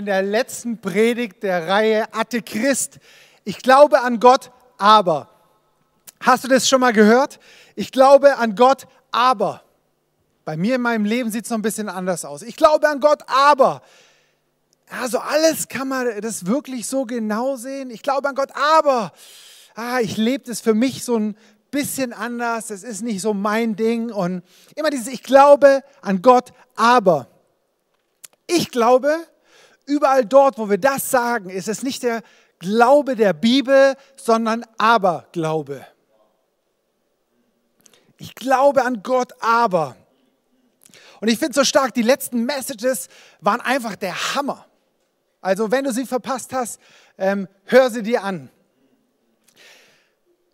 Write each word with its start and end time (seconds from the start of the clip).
in 0.00 0.06
der 0.06 0.22
letzten 0.22 0.80
Predigt 0.80 1.42
der 1.42 1.68
Reihe 1.68 2.14
Atte 2.14 2.40
Christ. 2.40 3.00
Ich 3.44 3.58
glaube 3.58 4.00
an 4.00 4.18
Gott, 4.18 4.50
aber. 4.78 5.28
Hast 6.20 6.42
du 6.42 6.48
das 6.48 6.66
schon 6.66 6.80
mal 6.80 6.94
gehört? 6.94 7.38
Ich 7.74 7.92
glaube 7.92 8.38
an 8.38 8.54
Gott, 8.54 8.86
aber. 9.10 9.62
Bei 10.46 10.56
mir 10.56 10.76
in 10.76 10.80
meinem 10.80 11.04
Leben 11.04 11.30
sieht 11.30 11.44
es 11.44 11.50
noch 11.50 11.58
ein 11.58 11.62
bisschen 11.62 11.90
anders 11.90 12.24
aus. 12.24 12.40
Ich 12.40 12.56
glaube 12.56 12.88
an 12.88 13.00
Gott, 13.00 13.24
aber. 13.26 13.82
Also 14.88 15.18
alles 15.18 15.68
kann 15.68 15.88
man 15.88 16.18
das 16.22 16.46
wirklich 16.46 16.86
so 16.86 17.04
genau 17.04 17.56
sehen. 17.56 17.90
Ich 17.90 18.02
glaube 18.02 18.26
an 18.26 18.34
Gott, 18.34 18.52
aber 18.54 19.12
ah, 19.74 20.00
ich 20.00 20.16
lebe 20.16 20.44
das 20.44 20.62
für 20.62 20.72
mich 20.72 21.04
so 21.04 21.18
ein 21.18 21.36
bisschen 21.70 22.14
anders. 22.14 22.68
Das 22.68 22.84
ist 22.84 23.02
nicht 23.02 23.20
so 23.20 23.34
mein 23.34 23.76
Ding. 23.76 24.10
Und 24.10 24.44
immer 24.76 24.88
dieses, 24.88 25.08
ich 25.08 25.22
glaube 25.22 25.84
an 26.00 26.22
Gott, 26.22 26.54
aber. 26.74 27.26
Ich 28.46 28.70
glaube, 28.70 29.26
überall 29.86 30.24
dort, 30.24 30.58
wo 30.58 30.68
wir 30.68 30.78
das 30.78 31.10
sagen, 31.10 31.50
ist 31.50 31.68
es 31.68 31.82
nicht 31.82 32.02
der 32.02 32.22
Glaube 32.58 33.16
der 33.16 33.32
Bibel, 33.32 33.96
sondern 34.16 34.64
Aberglaube. 34.76 35.86
Ich 38.18 38.34
glaube 38.34 38.84
an 38.84 39.02
Gott, 39.02 39.32
aber. 39.40 39.96
Und 41.20 41.28
ich 41.28 41.38
finde 41.38 41.54
so 41.54 41.64
stark, 41.64 41.94
die 41.94 42.02
letzten 42.02 42.44
Messages 42.44 43.08
waren 43.40 43.60
einfach 43.60 43.96
der 43.96 44.34
Hammer. 44.34 44.66
Also 45.40 45.70
wenn 45.70 45.84
du 45.84 45.92
sie 45.92 46.04
verpasst 46.04 46.52
hast, 46.52 46.80
ähm, 47.16 47.48
hör 47.64 47.90
sie 47.90 48.02
dir 48.02 48.22
an. 48.22 48.50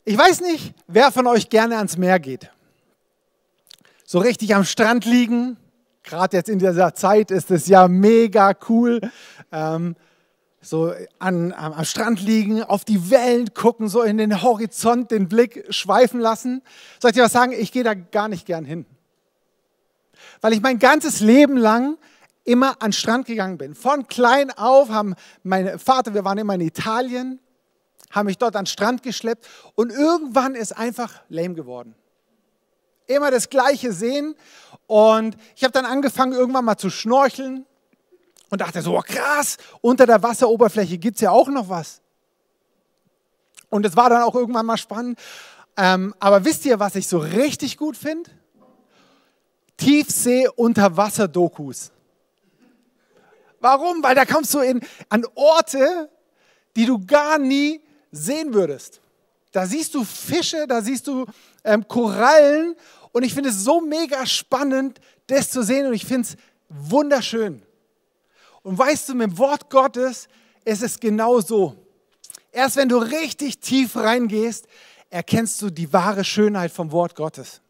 Ich 0.05 0.17
weiß 0.17 0.41
nicht, 0.43 0.75
wer 0.87 1.11
von 1.11 1.27
euch 1.27 1.49
gerne 1.49 1.77
ans 1.77 1.97
Meer 1.97 2.21
geht. 2.21 2.51
So 4.05 4.21
richtig 4.21 4.55
am 4.55 4.65
Strand 4.65 5.05
liegen, 5.05 5.57
gerade 6.07 6.37
jetzt 6.37 6.49
in 6.49 6.59
dieser 6.59 6.95
Zeit 6.95 7.31
ist 7.31 7.51
es 7.51 7.67
ja 7.67 7.89
mega 7.89 8.55
cool. 8.69 9.01
Ähm, 9.53 9.97
so 10.63 10.93
an, 11.19 11.53
am 11.53 11.85
Strand 11.85 12.21
liegen, 12.21 12.63
auf 12.63 12.85
die 12.85 13.11
Wellen 13.11 13.53
gucken, 13.55 13.89
so 13.89 14.03
in 14.03 14.17
den 14.17 14.43
Horizont 14.43 15.11
den 15.11 15.29
Blick 15.29 15.67
schweifen 15.71 16.19
lassen. 16.19 16.63
Soll 17.01 17.11
ich 17.11 17.17
dir 17.17 17.25
was 17.25 17.33
sagen? 17.33 17.53
Ich 17.53 17.71
gehe 17.71 17.85
da 17.85 17.95
gar 17.95 18.29
nicht 18.29 18.47
gern 18.47 18.65
hin. 18.65 18.87
Weil 20.41 20.55
ich 20.55 20.63
mein 20.63 20.79
ganzes 20.79 21.21
Leben 21.21 21.57
lang 21.57 21.99
immer 22.45 22.71
an 22.83 22.89
den 22.89 22.93
Strand 22.93 23.27
gegangen 23.27 23.59
bin. 23.59 23.75
Von 23.75 24.09
klein 24.09 24.51
auf 24.51 24.89
haben 24.89 25.15
mein 25.43 25.79
Vater, 25.79 26.15
wir 26.15 26.25
waren 26.25 26.39
immer 26.39 26.55
in 26.55 26.61
Italien, 26.63 27.39
haben 28.11 28.27
mich 28.27 28.39
dort 28.39 28.57
an 28.57 28.65
den 28.65 28.71
Strand 28.71 29.03
geschleppt 29.03 29.47
und 29.75 29.93
irgendwann 29.93 30.55
ist 30.55 30.77
einfach 30.77 31.23
lame 31.29 31.55
geworden. 31.55 31.95
Immer 33.07 33.31
das 33.31 33.51
gleiche 33.51 33.93
sehen 33.93 34.35
und 34.87 35.37
ich 35.55 35.65
habe 35.65 35.73
dann 35.73 35.85
angefangen 35.85 36.33
irgendwann 36.33 36.65
mal 36.65 36.77
zu 36.77 36.91
schnorcheln 36.91 37.67
und 38.51 38.61
dachte 38.61 38.83
so, 38.83 38.97
oh, 38.97 39.03
krass, 39.03 39.57
unter 39.81 40.07
der 40.07 40.23
Wasseroberfläche 40.23 40.99
gibt 40.99 41.17
es 41.17 41.23
ja 41.23 41.31
auch 41.31 41.49
noch 41.49 41.69
was. 41.69 42.01
Und 43.69 43.85
es 43.85 43.97
war 43.97 44.09
dann 44.09 44.23
auch 44.23 44.37
irgendwann 44.37 44.67
mal 44.67 44.77
spannend. 44.77 45.19
Ähm, 45.77 46.15
aber 46.21 46.45
wisst 46.45 46.65
ihr, 46.65 46.79
was 46.79 46.95
ich 46.95 47.09
so 47.09 47.19
richtig 47.19 47.77
gut 47.77 47.97
finde? 47.97 48.31
Tiefsee-Unterwasser-Dokus. 49.77 51.91
Warum? 53.61 54.03
Weil 54.03 54.15
da 54.15 54.25
kommst 54.25 54.55
du 54.55 54.61
in, 54.61 54.81
an 55.09 55.27
Orte, 55.35 56.09
die 56.77 56.87
du 56.87 57.05
gar 57.05 57.39
nie 57.39 57.81
sehen 58.13 58.55
würdest. 58.55 59.01
Da 59.53 59.67
siehst 59.67 59.95
du 59.95 60.05
Fische, 60.05 60.67
da 60.67 60.83
siehst 60.83 61.07
du 61.07 61.27
ähm, 61.65 61.87
Korallen 61.89 62.77
und 63.17 63.23
ich 63.23 63.33
finde 63.33 63.49
es 63.49 63.65
so 63.65 63.81
mega 63.81 64.27
spannend, 64.27 65.01
das 65.27 65.49
zu 65.49 65.63
sehen 65.63 65.87
und 65.87 65.95
ich 65.95 66.05
finde 66.05 66.29
es 66.29 66.37
wunderschön. 66.69 67.63
Und 68.63 68.77
weißt 68.77 69.09
du, 69.09 69.15
mit 69.15 69.31
dem 69.31 69.39
Wort 69.39 69.71
Gottes 69.71 70.29
ist 70.67 70.83
es 70.83 71.01
genau 71.01 71.41
so. 71.41 71.77
Erst 72.53 72.77
wenn 72.77 72.91
du 72.91 72.99
richtig 72.99 73.61
tief 73.61 73.97
reingehst, 73.97 74.67
erkennst 75.09 75.63
du 75.63 75.71
die 75.71 75.91
wahre 75.95 76.25
Schönheit 76.25 76.71
vom 76.71 76.93
Wort 76.93 77.15
Gottes. 77.15 77.63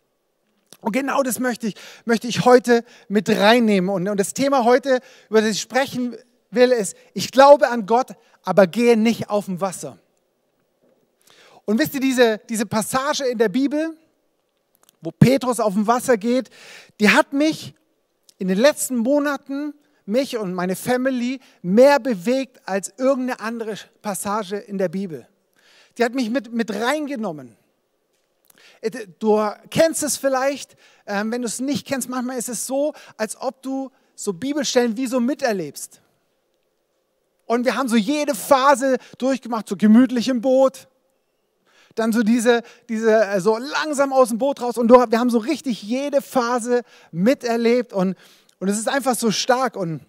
Und 0.80 0.90
genau 0.90 1.22
das 1.22 1.38
möchte 1.38 1.68
ich, 1.68 1.76
möchte 2.06 2.26
ich 2.26 2.44
heute 2.44 2.84
mit 3.06 3.30
reinnehmen. 3.30 3.88
Und, 3.88 4.08
und 4.08 4.18
das 4.18 4.34
Thema 4.34 4.64
heute, 4.64 4.98
über 5.30 5.42
das 5.42 5.50
ich 5.50 5.60
sprechen 5.60 6.16
will, 6.50 6.72
ist, 6.72 6.96
ich 7.14 7.30
glaube 7.30 7.68
an 7.68 7.86
Gott, 7.86 8.16
aber 8.42 8.66
gehe 8.66 8.96
nicht 8.96 9.30
auf 9.30 9.44
dem 9.44 9.60
Wasser. 9.60 9.96
Und 11.66 11.78
wisst 11.78 11.94
ihr, 11.94 12.00
diese, 12.00 12.40
diese 12.48 12.66
Passage 12.66 13.24
in 13.26 13.38
der 13.38 13.48
Bibel, 13.48 13.96
wo 15.06 15.12
Petrus 15.12 15.60
auf 15.60 15.74
dem 15.74 15.86
Wasser 15.86 16.16
geht, 16.16 16.50
die 16.98 17.10
hat 17.10 17.32
mich 17.32 17.74
in 18.38 18.48
den 18.48 18.58
letzten 18.58 18.96
Monaten 18.96 19.72
mich 20.04 20.36
und 20.36 20.52
meine 20.52 20.74
Family 20.74 21.38
mehr 21.62 22.00
bewegt 22.00 22.60
als 22.66 22.92
irgendeine 22.98 23.38
andere 23.38 23.76
Passage 24.02 24.56
in 24.56 24.78
der 24.78 24.88
Bibel. 24.88 25.28
Die 25.96 26.04
hat 26.04 26.12
mich 26.12 26.28
mit, 26.28 26.52
mit 26.52 26.74
reingenommen. 26.74 27.56
Äh, 28.80 29.06
du 29.20 29.48
kennst 29.70 30.02
es 30.02 30.16
vielleicht, 30.16 30.76
ähm, 31.06 31.30
wenn 31.30 31.42
du 31.42 31.46
es 31.46 31.60
nicht 31.60 31.86
kennst, 31.86 32.08
manchmal 32.08 32.38
ist 32.38 32.48
es 32.48 32.66
so, 32.66 32.92
als 33.16 33.40
ob 33.40 33.62
du 33.62 33.92
so 34.16 34.32
Bibelstellen 34.32 34.96
wie 34.96 35.06
so 35.06 35.20
miterlebst. 35.20 36.00
Und 37.44 37.64
wir 37.64 37.76
haben 37.76 37.88
so 37.88 37.94
jede 37.94 38.34
Phase 38.34 38.96
durchgemacht, 39.18 39.68
so 39.68 39.76
gemütlich 39.76 40.26
im 40.26 40.40
Boot, 40.40 40.88
dann 41.96 42.12
so 42.12 42.22
diese, 42.22 42.62
diese 42.88 43.24
äh, 43.24 43.40
so 43.40 43.58
langsam 43.58 44.12
aus 44.12 44.28
dem 44.28 44.38
Boot 44.38 44.62
raus 44.62 44.78
und 44.78 44.90
wir 44.90 45.18
haben 45.18 45.30
so 45.30 45.38
richtig 45.38 45.82
jede 45.82 46.22
Phase 46.22 46.82
miterlebt 47.10 47.92
und 47.92 48.16
und 48.58 48.68
es 48.68 48.78
ist 48.78 48.88
einfach 48.88 49.14
so 49.14 49.30
stark. 49.30 49.76
Und, 49.76 50.00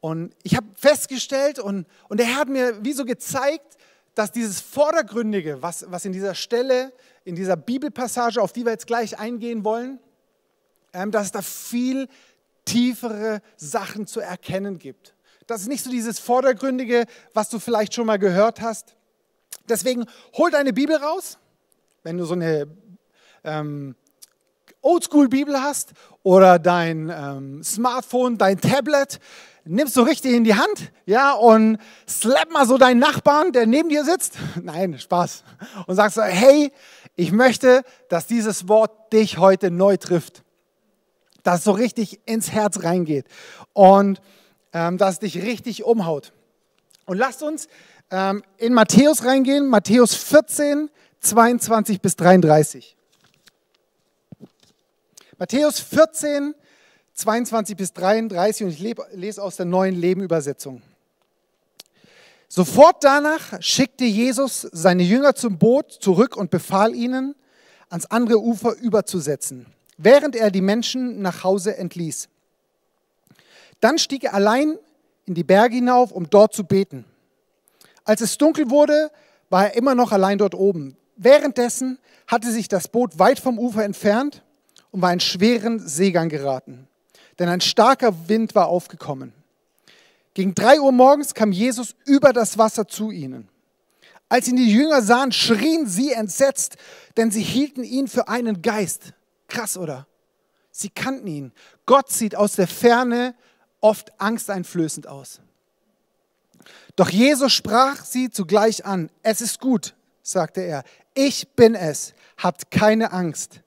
und 0.00 0.34
ich 0.42 0.56
habe 0.56 0.66
festgestellt 0.74 1.58
und, 1.58 1.86
und 2.08 2.18
der 2.18 2.26
Herr 2.26 2.36
hat 2.36 2.48
mir 2.48 2.84
wie 2.84 2.92
so 2.92 3.04
gezeigt, 3.04 3.76
dass 4.14 4.32
dieses 4.32 4.60
Vordergründige, 4.60 5.62
was, 5.62 5.86
was 5.88 6.04
in 6.04 6.12
dieser 6.12 6.34
Stelle, 6.34 6.92
in 7.24 7.36
dieser 7.36 7.56
Bibelpassage, 7.56 8.42
auf 8.42 8.52
die 8.52 8.64
wir 8.64 8.72
jetzt 8.72 8.86
gleich 8.86 9.18
eingehen 9.18 9.64
wollen, 9.64 10.00
ähm, 10.92 11.10
dass 11.10 11.26
es 11.26 11.32
da 11.32 11.42
viel 11.42 12.08
tiefere 12.64 13.40
Sachen 13.56 14.06
zu 14.06 14.20
erkennen 14.20 14.78
gibt. 14.78 15.14
Das 15.46 15.62
ist 15.62 15.68
nicht 15.68 15.84
so 15.84 15.90
dieses 15.90 16.18
Vordergründige, 16.18 17.06
was 17.32 17.48
du 17.48 17.58
vielleicht 17.58 17.94
schon 17.94 18.06
mal 18.06 18.18
gehört 18.18 18.60
hast. 18.60 18.96
Deswegen 19.68 20.06
hol 20.36 20.50
deine 20.50 20.72
Bibel 20.72 20.96
raus, 20.96 21.38
wenn 22.02 22.18
du 22.18 22.24
so 22.24 22.34
eine 22.34 22.66
ähm, 23.44 23.94
Oldschool-Bibel 24.82 25.60
hast 25.60 25.92
oder 26.22 26.58
dein 26.58 27.10
ähm, 27.14 27.62
Smartphone, 27.62 28.38
dein 28.38 28.60
Tablet, 28.60 29.20
nimmst 29.64 29.96
du 29.96 30.02
richtig 30.02 30.32
in 30.32 30.44
die 30.44 30.54
Hand, 30.54 30.90
ja, 31.06 31.32
und 31.32 31.78
slap 32.08 32.50
mal 32.50 32.66
so 32.66 32.78
deinen 32.78 32.98
Nachbarn, 32.98 33.52
der 33.52 33.66
neben 33.66 33.88
dir 33.88 34.04
sitzt. 34.04 34.38
Nein, 34.62 34.98
Spaß. 34.98 35.44
Und 35.86 35.96
sagst 35.96 36.16
so, 36.16 36.22
hey, 36.22 36.72
ich 37.16 37.32
möchte, 37.32 37.82
dass 38.08 38.26
dieses 38.26 38.68
Wort 38.68 39.12
dich 39.12 39.38
heute 39.38 39.70
neu 39.70 39.96
trifft. 39.96 40.42
Dass 41.42 41.58
es 41.58 41.64
so 41.64 41.72
richtig 41.72 42.20
ins 42.26 42.52
Herz 42.52 42.82
reingeht 42.82 43.26
und 43.72 44.20
ähm, 44.72 44.98
dass 44.98 45.14
es 45.14 45.18
dich 45.20 45.42
richtig 45.42 45.84
umhaut. 45.84 46.32
Und 47.06 47.16
lasst 47.16 47.42
uns 47.42 47.68
ähm, 48.10 48.42
in 48.58 48.74
Matthäus 48.74 49.24
reingehen, 49.24 49.68
Matthäus 49.68 50.14
14, 50.14 50.90
22 51.20 52.00
bis 52.00 52.16
33. 52.16 52.96
Matthäus 55.38 55.80
14, 55.80 56.54
22 57.14 57.76
bis 57.76 57.92
33 57.92 58.66
und 58.66 58.72
ich 58.72 58.96
lese 59.12 59.42
aus 59.42 59.56
der 59.56 59.66
neuen 59.66 59.94
Lebenübersetzung. 59.94 60.82
Sofort 62.48 63.04
danach 63.04 63.62
schickte 63.62 64.04
Jesus 64.04 64.62
seine 64.72 65.04
Jünger 65.04 65.34
zum 65.34 65.56
Boot 65.56 65.92
zurück 65.92 66.36
und 66.36 66.50
befahl 66.50 66.94
ihnen, 66.94 67.34
ans 67.90 68.06
andere 68.06 68.40
Ufer 68.40 68.76
überzusetzen, 68.76 69.66
während 69.98 70.36
er 70.36 70.50
die 70.50 70.60
Menschen 70.60 71.22
nach 71.22 71.44
Hause 71.44 71.76
entließ. 71.76 72.28
Dann 73.80 73.98
stieg 73.98 74.24
er 74.24 74.34
allein 74.34 74.78
in 75.26 75.34
die 75.34 75.44
Berge 75.44 75.76
hinauf, 75.76 76.12
um 76.12 76.28
dort 76.28 76.54
zu 76.54 76.64
beten. 76.64 77.04
Als 78.10 78.22
es 78.22 78.38
dunkel 78.38 78.70
wurde, 78.70 79.12
war 79.50 79.66
er 79.66 79.76
immer 79.76 79.94
noch 79.94 80.10
allein 80.10 80.36
dort 80.36 80.56
oben. 80.56 80.96
Währenddessen 81.14 81.96
hatte 82.26 82.50
sich 82.50 82.66
das 82.66 82.88
Boot 82.88 83.20
weit 83.20 83.38
vom 83.38 83.56
Ufer 83.56 83.84
entfernt 83.84 84.42
und 84.90 85.00
war 85.00 85.12
in 85.12 85.20
schweren 85.20 85.78
Seegang 85.78 86.28
geraten, 86.28 86.88
denn 87.38 87.48
ein 87.48 87.60
starker 87.60 88.28
Wind 88.28 88.56
war 88.56 88.66
aufgekommen. 88.66 89.32
Gegen 90.34 90.56
drei 90.56 90.80
Uhr 90.80 90.90
morgens 90.90 91.34
kam 91.34 91.52
Jesus 91.52 91.94
über 92.04 92.32
das 92.32 92.58
Wasser 92.58 92.88
zu 92.88 93.12
ihnen. 93.12 93.48
Als 94.28 94.48
ihn 94.48 94.56
die 94.56 94.72
Jünger 94.72 95.02
sahen, 95.02 95.30
schrien 95.30 95.86
sie 95.86 96.10
entsetzt, 96.10 96.78
denn 97.16 97.30
sie 97.30 97.42
hielten 97.42 97.84
ihn 97.84 98.08
für 98.08 98.26
einen 98.26 98.60
Geist. 98.60 99.12
Krass, 99.46 99.78
oder? 99.78 100.08
Sie 100.72 100.90
kannten 100.90 101.28
ihn. 101.28 101.52
Gott 101.86 102.10
sieht 102.10 102.34
aus 102.34 102.56
der 102.56 102.66
Ferne 102.66 103.36
oft 103.80 104.20
angsteinflößend 104.20 105.06
aus. 105.06 105.42
Doch 107.00 107.08
Jesus 107.08 107.54
sprach 107.54 108.04
sie 108.04 108.28
zugleich 108.28 108.84
an. 108.84 109.08
Es 109.22 109.40
ist 109.40 109.58
gut, 109.58 109.94
sagte 110.22 110.60
er. 110.60 110.84
Ich 111.14 111.48
bin 111.56 111.74
es. 111.74 112.12
Habt 112.36 112.70
keine 112.70 113.14
Angst. 113.14 113.62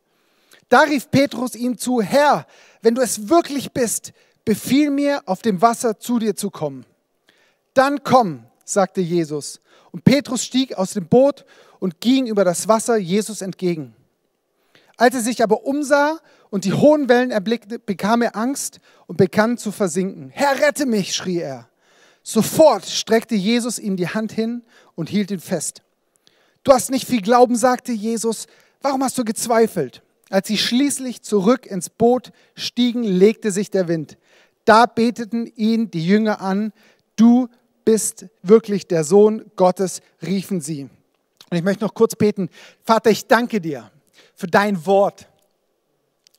Da 0.69 0.81
rief 0.81 1.09
Petrus 1.09 1.55
ihm 1.55 1.79
zu, 1.79 1.99
Herr, 1.99 2.45
wenn 2.83 2.93
du 2.93 3.01
es 3.01 3.29
wirklich 3.29 3.71
bist, 3.71 4.13
befiehl 4.45 4.91
mir, 4.91 5.23
auf 5.25 5.41
dem 5.41 5.63
Wasser 5.63 5.97
zu 5.97 6.19
dir 6.19 6.35
zu 6.35 6.51
kommen. 6.51 6.85
Dann 7.73 8.03
komm, 8.03 8.45
sagte 8.65 9.01
Jesus. 9.01 9.61
Und 9.89 10.03
Petrus 10.03 10.43
stieg 10.43 10.75
aus 10.75 10.93
dem 10.93 11.07
Boot 11.07 11.43
und 11.79 12.01
ging 12.01 12.27
über 12.27 12.45
das 12.45 12.67
Wasser 12.67 12.97
Jesus 12.97 13.41
entgegen. 13.41 13.95
Als 14.95 15.15
er 15.15 15.21
sich 15.21 15.41
aber 15.41 15.65
umsah 15.65 16.19
und 16.51 16.65
die 16.65 16.73
hohen 16.73 17.09
Wellen 17.09 17.31
erblickte, 17.31 17.79
bekam 17.79 18.21
er 18.21 18.35
Angst 18.35 18.79
und 19.07 19.17
begann 19.17 19.57
zu 19.57 19.71
versinken. 19.71 20.29
Herr, 20.29 20.59
rette 20.59 20.85
mich, 20.85 21.15
schrie 21.15 21.39
er. 21.39 21.67
Sofort 22.23 22.85
streckte 22.85 23.35
Jesus 23.35 23.77
ihm 23.77 23.97
die 23.97 24.07
Hand 24.07 24.31
hin 24.31 24.63
und 24.95 25.09
hielt 25.09 25.29
ihn 25.29 25.41
fest. 25.41 25.81
Du 26.63 26.71
hast 26.71 26.89
nicht 26.89 27.07
viel 27.07 27.21
Glauben, 27.21 27.57
sagte 27.57 27.91
Jesus. 27.91 28.47
Warum 28.81 29.03
hast 29.03 29.17
du 29.17 29.25
gezweifelt? 29.25 30.01
Als 30.29 30.47
sie 30.47 30.57
schließlich 30.57 31.21
zurück 31.21 31.65
ins 31.65 31.89
Boot 31.89 32.31
stiegen, 32.55 33.03
legte 33.03 33.51
sich 33.51 33.69
der 33.69 33.87
Wind. 33.87 34.17
Da 34.65 34.85
beteten 34.85 35.45
ihn 35.55 35.91
die 35.91 36.05
Jünger 36.05 36.41
an, 36.41 36.71
du 37.17 37.49
bist 37.83 38.27
wirklich 38.41 38.87
der 38.87 39.03
Sohn 39.03 39.51
Gottes, 39.57 40.01
riefen 40.21 40.61
sie. 40.61 40.83
Und 41.49 41.57
ich 41.57 41.63
möchte 41.63 41.83
noch 41.83 41.93
kurz 41.93 42.15
beten. 42.15 42.49
Vater, 42.83 43.09
ich 43.09 43.27
danke 43.27 43.59
dir 43.59 43.91
für 44.33 44.47
dein 44.47 44.85
Wort, 44.85 45.27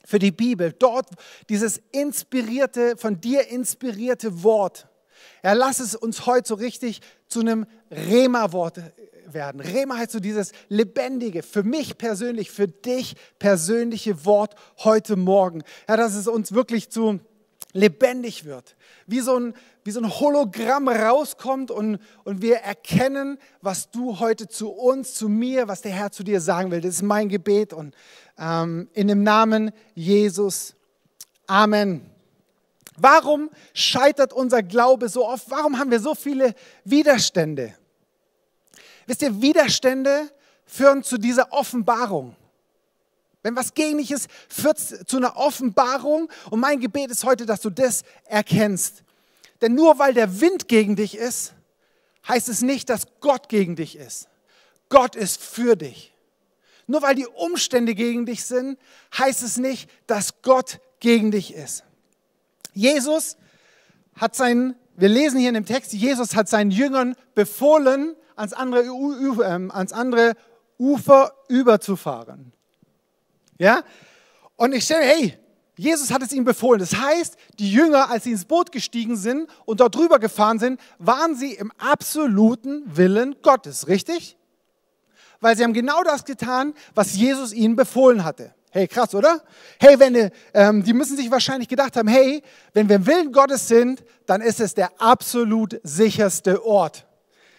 für 0.05 0.19
die 0.19 0.33
Bibel. 0.33 0.73
Dort 0.73 1.11
dieses 1.49 1.81
inspirierte, 1.93 2.97
von 2.97 3.21
dir 3.21 3.47
inspirierte 3.49 4.43
Wort. 4.43 4.89
Ja, 5.43 5.53
lass 5.53 5.81
es 5.81 5.95
uns 5.95 6.27
heute 6.27 6.49
so 6.49 6.55
richtig 6.55 7.01
zu 7.29 7.41
einem 7.41 7.67
Rema-Wort 7.91 8.81
werden. 9.27 9.61
Rema 9.61 9.97
heißt 9.97 10.13
so 10.13 10.21
dieses 10.21 10.53
lebendige, 10.69 11.43
für 11.43 11.63
mich 11.63 11.99
persönlich, 11.99 12.51
für 12.51 12.69
dich 12.69 13.17
persönliche 13.39 14.25
Wort 14.25 14.55
heute 14.79 15.17
Morgen. 15.17 15.63
Ja, 15.89 15.97
dass 15.97 16.15
es 16.15 16.29
uns 16.29 16.53
wirklich 16.53 16.91
zu 16.91 17.21
lebendig 17.73 18.45
wird. 18.45 18.77
Wie 19.07 19.21
so 19.21 19.39
ein, 19.39 19.55
wie 19.83 19.91
so 19.91 20.01
ein 20.01 20.09
Hologramm 20.09 20.89
rauskommt 20.89 21.71
und, 21.71 21.99
und 22.23 22.41
wir 22.41 22.57
erkennen, 22.59 23.39
was 23.61 23.91
du 23.91 24.21
heute 24.21 24.49
zu 24.49 24.71
uns, 24.71 25.15
zu 25.15 25.29
mir, 25.29 25.69
was 25.69 25.83
der 25.83 25.93
Herr 25.93 26.11
zu 26.11 26.23
dir 26.23 26.41
sagen 26.41 26.71
will. 26.71 26.81
Das 26.81 26.95
ist 26.95 27.03
mein 27.03 27.29
Gebet 27.29 27.73
und 27.73 27.95
ähm, 28.39 28.89
in 28.95 29.09
dem 29.09 29.23
Namen 29.23 29.73
Jesus. 29.95 30.75
Amen. 31.47 32.14
Warum 32.97 33.51
scheitert 33.73 34.33
unser 34.33 34.63
Glaube 34.63 35.09
so 35.09 35.27
oft? 35.27 35.51
Warum 35.51 35.79
haben 35.79 35.91
wir 35.91 36.01
so 36.01 36.15
viele 36.15 36.55
Widerstände? 36.85 37.75
Wisst 39.07 39.23
ihr, 39.23 39.43
Widerstände 39.43 40.31
führen 40.67 41.03
zu 41.03 41.19
dieser 41.19 41.53
Offenbarung. 41.53 42.37
Wenn 43.43 43.57
was 43.57 43.75
gegen 43.75 43.99
dich 43.99 44.11
ist, 44.11 44.29
führt 44.49 44.79
es 44.79 45.05
zu 45.07 45.19
einer 45.19 45.37
Offenbarung. 45.37 46.31
Und 46.51 46.61
mein 46.61 46.81
Gebet 46.81 47.11
ist 47.11 47.25
heute, 47.25 47.45
dass 47.45 47.61
du 47.61 47.69
das 47.69 48.03
erkennst. 48.25 49.03
Denn 49.61 49.75
nur 49.75 49.99
weil 49.99 50.15
der 50.15 50.41
Wind 50.41 50.69
gegen 50.69 50.97
dich 50.97 51.17
ist, 51.17 51.53
heißt 52.27 52.49
es 52.49 52.63
nicht, 52.63 52.89
dass 52.89 53.07
Gott 53.21 53.49
gegen 53.49 53.77
dich 53.77 53.97
ist. 53.97 54.29
Gott 54.89 55.15
ist 55.15 55.43
für 55.43 55.77
dich. 55.77 56.15
Nur 56.87 57.03
weil 57.03 57.15
die 57.15 57.27
Umstände 57.27 57.95
gegen 57.95 58.27
dich 58.27 58.45
sind, 58.45 58.79
heißt 59.19 59.43
es 59.43 59.59
nicht, 59.59 59.91
dass 60.07 60.43
Gott 60.43 60.81
gegen 61.01 61.31
dich 61.31 61.55
ist. 61.55 61.85
Jesus 62.75 63.37
hat 64.15 64.35
seinen, 64.35 64.75
wir 64.97 65.09
lesen 65.09 65.39
hier 65.39 65.49
in 65.49 65.55
dem 65.55 65.67
Text, 65.67 65.93
Jesus 65.93 66.37
hat 66.37 66.49
seinen 66.49 66.71
Jüngern 66.71 67.15
befohlen, 67.35 68.15
ans 68.37 68.53
andere, 68.53 68.83
ähm, 68.83 69.71
ans 69.71 69.93
andere 69.93 70.35
Ufer 70.79 71.33
überzufahren. 71.49 72.53
Ja? 73.59 73.83
Und 74.57 74.73
ich 74.73 74.85
stelle, 74.85 75.05
hey, 75.05 75.39
Jesus 75.77 76.13
hat 76.13 76.23
es 76.23 76.33
ihnen 76.33 76.45
befohlen. 76.45 76.79
Das 76.79 76.95
heißt, 76.95 77.37
die 77.59 77.73
Jünger, 77.73 78.11
als 78.11 78.25
sie 78.25 78.33
ins 78.33 78.45
Boot 78.45 78.71
gestiegen 78.71 79.17
sind 79.17 79.49
und 79.65 79.81
dort 79.81 79.95
drüber 79.95 80.19
gefahren 80.19 80.59
sind, 80.59 80.81
waren 80.99 81.35
sie 81.35 81.55
im 81.55 81.73
absoluten 81.79 82.85
Willen 82.97 83.37
Gottes, 83.43 83.89
richtig? 83.89 84.37
Weil 85.41 85.57
sie 85.57 85.65
haben 85.65 85.73
genau 85.73 86.03
das 86.05 86.25
getan, 86.25 86.75
was 86.95 87.15
Jesus 87.15 87.53
ihnen 87.53 87.75
befohlen 87.75 88.25
hatte. 88.25 88.55
Hey, 88.75 88.89
krass, 88.89 89.15
oder? 89.15 89.41
Hey, 89.79 90.01
wenn, 90.01 90.33
ähm, 90.53 90.83
die 90.83 90.95
müssen 90.95 91.17
sich 91.17 91.31
wahrscheinlich 91.31 91.69
gedacht 91.69 91.95
haben, 91.97 92.09
hey, 92.09 92.43
wenn 92.73 92.89
wir 92.89 92.97
im 92.97 93.07
Willen 93.07 93.31
Gottes 93.31 93.69
sind, 93.69 94.03
dann 94.27 94.41
ist 94.41 94.59
es 94.59 94.75
der 94.75 95.01
absolut 95.01 95.79
sicherste 95.85 96.67
Ort. 96.67 97.07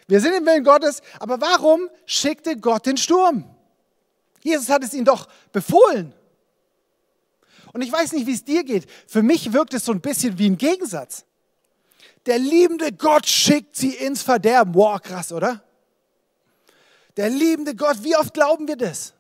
Wir 0.10 0.20
sind 0.20 0.34
im 0.34 0.46
Willen 0.46 0.66
Gottes, 0.66 1.02
aber 1.22 1.40
warum 1.40 1.90
schickte 2.06 2.58
Gott 2.58 2.86
den 2.86 2.98
Sturm? 2.98 3.46
Jesus 4.44 4.68
hat 4.68 4.84
es 4.84 4.94
ihnen 4.94 5.06
doch 5.06 5.30
befohlen. 5.54 6.14
Und 7.72 7.82
ich 7.82 7.94
weiß 7.94 8.12
nicht, 8.12 8.28
wie 8.28 8.34
es 8.34 8.44
dir 8.44 8.66
geht. 8.66 8.86
Für 9.08 9.24
mich 9.24 9.54
wirkt 9.54 9.74
es 9.74 9.86
so 9.86 9.94
ein 9.94 10.02
bisschen 10.02 10.38
wie 10.38 10.50
ein 10.50 10.58
Gegensatz. 10.58 11.24
Der 12.26 12.40
liebende 12.40 12.92
Gott 12.92 13.26
schickt 13.26 13.78
sie 13.78 13.92
ins 13.92 14.22
Verderben. 14.22 14.76
Wow, 14.76 15.02
krass, 15.02 15.32
oder? 15.32 15.64
Der 17.16 17.30
liebende 17.30 17.74
Gott, 17.74 18.04
wie 18.04 18.18
oft 18.18 18.34
glauben 18.34 18.68
wir 18.68 18.76
das? 18.76 19.15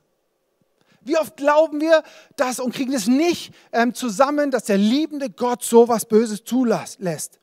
Wie 1.06 1.18
oft 1.18 1.38
glauben 1.38 1.80
wir 1.80 2.04
das 2.36 2.60
und 2.60 2.74
kriegen 2.74 2.94
es 2.94 3.08
nicht 3.08 3.54
ähm, 3.72 3.94
zusammen, 3.94 4.52
dass 4.52 4.66
der 4.66 4.78
liebende 4.78 5.30
Gott 5.30 5.64
so 5.64 5.88
was 5.88 6.06
Böses 6.06 6.44
zulässt? 6.44 7.40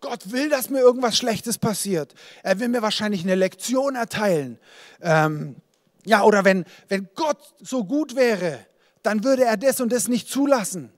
Gott 0.00 0.30
will, 0.32 0.48
dass 0.48 0.70
mir 0.70 0.78
irgendwas 0.80 1.16
Schlechtes 1.16 1.58
passiert. 1.58 2.14
Er 2.42 2.60
will 2.60 2.68
mir 2.68 2.82
wahrscheinlich 2.82 3.22
eine 3.22 3.34
Lektion 3.34 3.96
erteilen. 3.96 4.58
Ähm, 5.02 5.56
ja, 6.04 6.22
oder 6.22 6.44
wenn, 6.44 6.64
wenn 6.88 7.08
Gott 7.14 7.38
so 7.60 7.84
gut 7.84 8.14
wäre, 8.14 8.64
dann 9.02 9.24
würde 9.24 9.44
er 9.44 9.56
das 9.56 9.80
und 9.80 9.92
das 9.92 10.08
nicht 10.08 10.28
zulassen. 10.28 10.92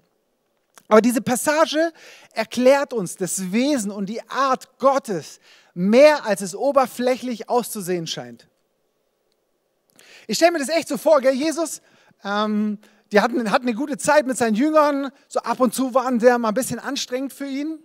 Aber 0.88 1.00
diese 1.00 1.22
Passage 1.22 1.92
erklärt 2.32 2.92
uns 2.92 3.16
das 3.16 3.52
Wesen 3.52 3.90
und 3.90 4.06
die 4.06 4.22
Art 4.28 4.78
Gottes 4.78 5.40
mehr, 5.75 6.26
als 6.26 6.42
es 6.42 6.54
oberflächlich 6.54 7.49
auszusehen 7.49 8.06
scheint. 8.06 8.49
Ich 10.26 10.37
stelle 10.37 10.52
mir 10.52 10.58
das 10.58 10.69
echt 10.69 10.88
so 10.88 10.96
vor, 10.96 11.20
gell? 11.20 11.34
Jesus, 11.34 11.81
ähm, 12.25 12.78
die 13.12 13.20
hatten, 13.20 13.50
hatten 13.50 13.67
eine 13.67 13.76
gute 13.76 13.96
Zeit 13.96 14.26
mit 14.26 14.37
seinen 14.37 14.55
Jüngern, 14.55 15.11
so 15.28 15.40
ab 15.40 15.61
und 15.61 15.75
zu 15.75 15.94
waren 15.94 16.19
sie 16.19 16.26
mal 16.38 16.49
ein 16.49 16.55
bisschen 16.55 16.78
anstrengend 16.78 17.33
für 17.33 17.47
ihn. 17.47 17.78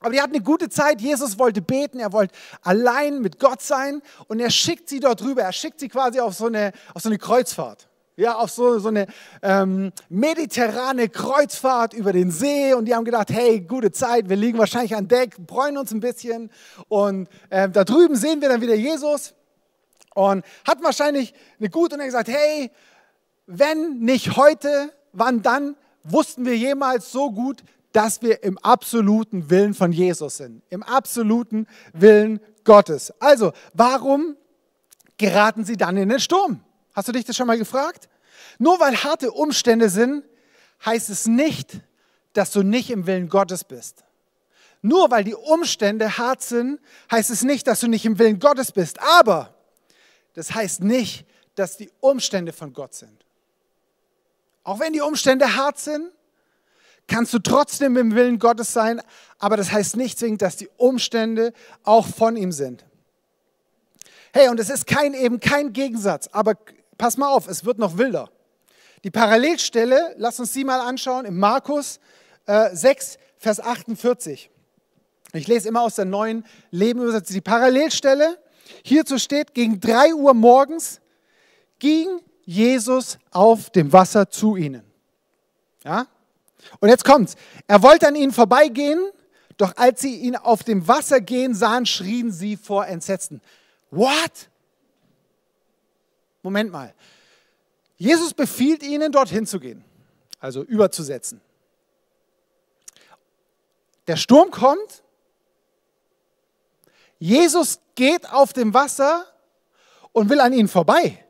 Aber 0.00 0.12
die 0.12 0.20
hatten 0.20 0.34
eine 0.34 0.42
gute 0.42 0.68
Zeit. 0.68 1.00
Jesus 1.00 1.38
wollte 1.38 1.62
beten, 1.62 1.98
er 1.98 2.12
wollte 2.12 2.34
allein 2.62 3.20
mit 3.20 3.38
Gott 3.38 3.62
sein 3.62 4.02
und 4.28 4.40
er 4.40 4.50
schickt 4.50 4.88
sie 4.88 5.00
dort 5.00 5.22
rüber. 5.22 5.42
Er 5.42 5.52
schickt 5.52 5.80
sie 5.80 5.88
quasi 5.88 6.20
auf 6.20 6.34
so 6.34 6.46
eine, 6.46 6.72
auf 6.92 7.02
so 7.02 7.08
eine 7.08 7.18
Kreuzfahrt. 7.18 7.88
Ja, 8.16 8.36
auf 8.36 8.50
so, 8.50 8.78
so 8.78 8.88
eine 8.88 9.06
ähm, 9.42 9.92
mediterrane 10.08 11.08
Kreuzfahrt 11.08 11.94
über 11.94 12.12
den 12.12 12.30
See 12.30 12.72
und 12.72 12.84
die 12.84 12.94
haben 12.94 13.04
gedacht, 13.04 13.30
hey, 13.30 13.60
gute 13.60 13.90
Zeit, 13.90 14.28
wir 14.28 14.36
liegen 14.36 14.56
wahrscheinlich 14.56 14.94
an 14.94 15.08
Deck, 15.08 15.34
freuen 15.48 15.76
uns 15.76 15.90
ein 15.90 15.98
bisschen 15.98 16.50
und 16.86 17.28
ähm, 17.50 17.72
da 17.72 17.82
drüben 17.82 18.14
sehen 18.14 18.40
wir 18.40 18.48
dann 18.50 18.60
wieder 18.60 18.76
Jesus 18.76 19.34
und 20.14 20.44
hat 20.66 20.82
wahrscheinlich 20.82 21.34
eine 21.58 21.68
gute 21.68 21.96
und 21.96 22.00
er 22.00 22.06
gesagt, 22.06 22.28
hey, 22.28 22.70
wenn 23.46 23.98
nicht 23.98 24.36
heute, 24.36 24.92
wann 25.12 25.42
dann 25.42 25.76
wussten 26.02 26.44
wir 26.44 26.56
jemals 26.56 27.12
so 27.12 27.30
gut, 27.30 27.62
dass 27.92 28.22
wir 28.22 28.42
im 28.42 28.58
absoluten 28.58 29.50
Willen 29.50 29.74
von 29.74 29.92
Jesus 29.92 30.38
sind, 30.38 30.62
im 30.68 30.82
absoluten 30.82 31.66
Willen 31.92 32.40
Gottes. 32.64 33.12
Also, 33.20 33.52
warum 33.72 34.36
geraten 35.16 35.64
sie 35.64 35.76
dann 35.76 35.96
in 35.96 36.08
den 36.08 36.18
Sturm? 36.18 36.60
Hast 36.94 37.08
du 37.08 37.12
dich 37.12 37.24
das 37.24 37.36
schon 37.36 37.46
mal 37.46 37.58
gefragt? 37.58 38.08
Nur 38.58 38.80
weil 38.80 38.96
harte 38.96 39.30
Umstände 39.30 39.88
sind, 39.88 40.24
heißt 40.84 41.08
es 41.10 41.26
nicht, 41.26 41.80
dass 42.32 42.50
du 42.50 42.62
nicht 42.62 42.90
im 42.90 43.06
Willen 43.06 43.28
Gottes 43.28 43.64
bist. 43.64 44.04
Nur 44.82 45.10
weil 45.10 45.24
die 45.24 45.34
Umstände 45.34 46.18
hart 46.18 46.42
sind, 46.42 46.80
heißt 47.10 47.30
es 47.30 47.42
nicht, 47.42 47.66
dass 47.66 47.80
du 47.80 47.88
nicht 47.88 48.04
im 48.04 48.18
Willen 48.18 48.38
Gottes 48.38 48.72
bist. 48.72 49.00
Aber 49.00 49.53
das 50.34 50.54
heißt 50.54 50.82
nicht, 50.82 51.26
dass 51.54 51.76
die 51.76 51.90
Umstände 52.00 52.52
von 52.52 52.72
Gott 52.72 52.94
sind. 52.94 53.24
Auch 54.64 54.80
wenn 54.80 54.92
die 54.92 55.00
Umstände 55.00 55.56
hart 55.56 55.78
sind, 55.78 56.10
kannst 57.06 57.34
du 57.34 57.38
trotzdem 57.38 57.96
im 57.96 58.14
Willen 58.14 58.38
Gottes 58.38 58.72
sein, 58.72 59.00
aber 59.38 59.56
das 59.56 59.72
heißt 59.72 59.96
nicht 59.96 60.18
zwingend, 60.18 60.42
dass 60.42 60.56
die 60.56 60.68
Umstände 60.76 61.52
auch 61.82 62.06
von 62.06 62.36
ihm 62.36 62.50
sind. 62.50 62.84
Hey, 64.32 64.48
und 64.48 64.58
es 64.58 64.70
ist 64.70 64.86
kein, 64.86 65.14
eben 65.14 65.38
kein 65.38 65.72
Gegensatz, 65.72 66.28
aber 66.32 66.54
pass 66.98 67.16
mal 67.16 67.28
auf, 67.28 67.46
es 67.46 67.64
wird 67.64 67.78
noch 67.78 67.98
wilder. 67.98 68.30
Die 69.04 69.10
Parallelstelle, 69.10 70.14
lass 70.16 70.40
uns 70.40 70.52
sie 70.52 70.64
mal 70.64 70.80
anschauen, 70.80 71.26
im 71.26 71.38
Markus 71.38 72.00
äh, 72.46 72.74
6, 72.74 73.18
Vers 73.36 73.60
48. 73.60 74.50
Ich 75.34 75.46
lese 75.46 75.68
immer 75.68 75.82
aus 75.82 75.96
der 75.96 76.06
neuen 76.06 76.44
Leben 76.70 77.02
übersetzt. 77.02 77.30
Die 77.34 77.40
Parallelstelle, 77.40 78.38
hierzu 78.82 79.18
steht, 79.18 79.54
gegen 79.54 79.80
3 79.80 80.14
Uhr 80.14 80.34
morgens 80.34 81.00
ging 81.78 82.20
Jesus 82.44 83.18
auf 83.30 83.70
dem 83.70 83.92
Wasser 83.92 84.28
zu 84.30 84.56
ihnen. 84.56 84.84
Ja? 85.84 86.06
Und 86.80 86.88
jetzt 86.88 87.04
kommt's. 87.04 87.34
Er 87.66 87.82
wollte 87.82 88.08
an 88.08 88.16
ihnen 88.16 88.32
vorbeigehen, 88.32 89.10
doch 89.56 89.76
als 89.76 90.00
sie 90.00 90.16
ihn 90.16 90.36
auf 90.36 90.62
dem 90.62 90.86
Wasser 90.88 91.20
gehen 91.20 91.54
sahen, 91.54 91.86
schrien 91.86 92.32
sie 92.32 92.56
vor 92.56 92.86
Entsetzen. 92.86 93.40
What? 93.90 94.48
Moment 96.42 96.72
mal. 96.72 96.94
Jesus 97.96 98.34
befiehlt 98.34 98.82
ihnen, 98.82 99.12
dorthin 99.12 99.46
zu 99.46 99.60
gehen, 99.60 99.84
also 100.40 100.62
überzusetzen. 100.62 101.40
Der 104.06 104.16
Sturm 104.16 104.50
kommt. 104.50 105.03
Jesus 107.24 107.80
geht 107.94 108.30
auf 108.30 108.52
dem 108.52 108.74
Wasser 108.74 109.24
und 110.12 110.28
will 110.28 110.40
an 110.40 110.52
ihnen 110.52 110.68
vorbei. 110.68 111.24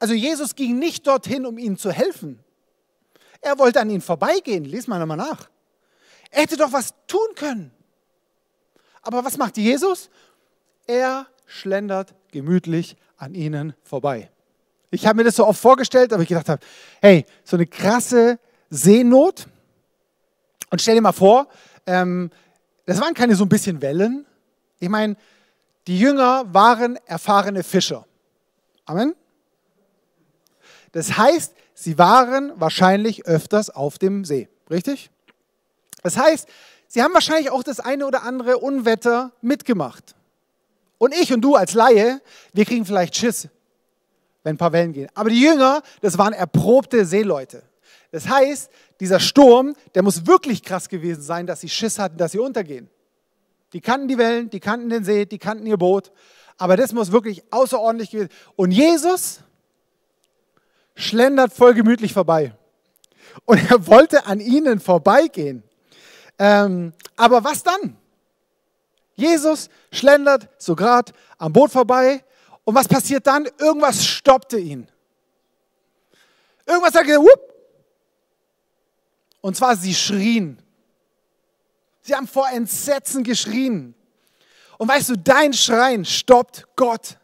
Also 0.00 0.12
Jesus 0.12 0.56
ging 0.56 0.76
nicht 0.80 1.06
dorthin, 1.06 1.46
um 1.46 1.56
ihnen 1.56 1.76
zu 1.76 1.92
helfen. 1.92 2.40
Er 3.40 3.60
wollte 3.60 3.80
an 3.80 3.90
ihnen 3.90 4.00
vorbeigehen. 4.00 4.64
Lies 4.64 4.88
mal 4.88 4.98
nochmal 4.98 5.18
nach. 5.18 5.48
Er 6.32 6.42
hätte 6.42 6.56
doch 6.56 6.72
was 6.72 6.94
tun 7.06 7.28
können. 7.36 7.70
Aber 9.02 9.24
was 9.24 9.36
macht 9.36 9.56
Jesus? 9.56 10.10
Er 10.88 11.28
schlendert 11.46 12.12
gemütlich 12.32 12.96
an 13.16 13.36
ihnen 13.36 13.74
vorbei. 13.84 14.32
Ich 14.90 15.06
habe 15.06 15.18
mir 15.18 15.24
das 15.24 15.36
so 15.36 15.46
oft 15.46 15.60
vorgestellt, 15.60 16.12
aber 16.12 16.24
ich 16.24 16.28
gedacht 16.28 16.48
habe, 16.48 16.66
hey, 17.00 17.24
so 17.44 17.56
eine 17.56 17.66
krasse 17.66 18.40
Seenot. 18.68 19.46
Und 20.70 20.82
stell 20.82 20.96
dir 20.96 21.02
mal 21.02 21.12
vor, 21.12 21.46
ähm, 21.86 22.32
das 22.86 23.00
waren 23.00 23.14
keine 23.14 23.34
so 23.34 23.44
ein 23.44 23.48
bisschen 23.48 23.80
Wellen. 23.82 24.26
Ich 24.78 24.88
meine, 24.88 25.16
die 25.86 25.98
Jünger 25.98 26.44
waren 26.52 26.98
erfahrene 27.06 27.62
Fischer. 27.62 28.06
Amen. 28.84 29.14
Das 30.92 31.16
heißt, 31.16 31.54
sie 31.74 31.98
waren 31.98 32.52
wahrscheinlich 32.56 33.26
öfters 33.26 33.70
auf 33.70 33.98
dem 33.98 34.24
See. 34.24 34.48
Richtig? 34.70 35.10
Das 36.02 36.16
heißt, 36.16 36.48
sie 36.86 37.02
haben 37.02 37.14
wahrscheinlich 37.14 37.50
auch 37.50 37.62
das 37.62 37.80
eine 37.80 38.06
oder 38.06 38.22
andere 38.22 38.58
Unwetter 38.58 39.32
mitgemacht. 39.40 40.14
Und 40.98 41.14
ich 41.14 41.32
und 41.32 41.40
du 41.40 41.56
als 41.56 41.74
Laie, 41.74 42.20
wir 42.52 42.64
kriegen 42.64 42.86
vielleicht 42.86 43.16
Schiss, 43.16 43.48
wenn 44.42 44.54
ein 44.54 44.58
paar 44.58 44.72
Wellen 44.72 44.92
gehen. 44.92 45.08
Aber 45.14 45.30
die 45.30 45.40
Jünger, 45.40 45.82
das 46.00 46.16
waren 46.16 46.32
erprobte 46.32 47.04
Seeleute. 47.04 47.62
Das 48.14 48.28
heißt, 48.28 48.70
dieser 49.00 49.18
Sturm, 49.18 49.74
der 49.96 50.04
muss 50.04 50.24
wirklich 50.24 50.62
krass 50.62 50.88
gewesen 50.88 51.20
sein, 51.20 51.48
dass 51.48 51.62
sie 51.62 51.68
Schiss 51.68 51.98
hatten, 51.98 52.16
dass 52.16 52.30
sie 52.30 52.38
untergehen. 52.38 52.88
Die 53.72 53.80
kannten 53.80 54.06
die 54.06 54.18
Wellen, 54.18 54.50
die 54.50 54.60
kannten 54.60 54.88
den 54.88 55.02
See, 55.02 55.26
die 55.26 55.38
kannten 55.38 55.66
ihr 55.66 55.76
Boot. 55.76 56.12
Aber 56.56 56.76
das 56.76 56.92
muss 56.92 57.10
wirklich 57.10 57.42
außerordentlich 57.50 58.12
gewesen 58.12 58.28
sein. 58.28 58.52
Und 58.54 58.70
Jesus 58.70 59.40
schlendert 60.94 61.52
voll 61.52 61.74
gemütlich 61.74 62.12
vorbei. 62.12 62.54
Und 63.46 63.68
er 63.68 63.84
wollte 63.88 64.26
an 64.26 64.38
ihnen 64.38 64.78
vorbeigehen. 64.78 65.64
Ähm, 66.38 66.92
aber 67.16 67.42
was 67.42 67.64
dann? 67.64 67.96
Jesus 69.16 69.70
schlendert 69.90 70.48
so 70.56 70.76
gerade 70.76 71.10
am 71.36 71.52
Boot 71.52 71.72
vorbei. 71.72 72.22
Und 72.62 72.76
was 72.76 72.86
passiert 72.86 73.26
dann? 73.26 73.48
Irgendwas 73.58 74.06
stoppte 74.06 74.56
ihn. 74.56 74.86
Irgendwas 76.64 76.92
sagte, 76.92 77.18
whoop. 77.18 77.53
Und 79.44 79.54
zwar, 79.58 79.76
sie 79.76 79.92
schrien. 79.92 80.58
Sie 82.00 82.14
haben 82.14 82.26
vor 82.26 82.48
Entsetzen 82.48 83.22
geschrien. 83.22 83.94
Und 84.78 84.88
weißt 84.88 85.10
du, 85.10 85.18
dein 85.18 85.52
Schreien 85.52 86.06
stoppt 86.06 86.66
Gott. 86.76 87.18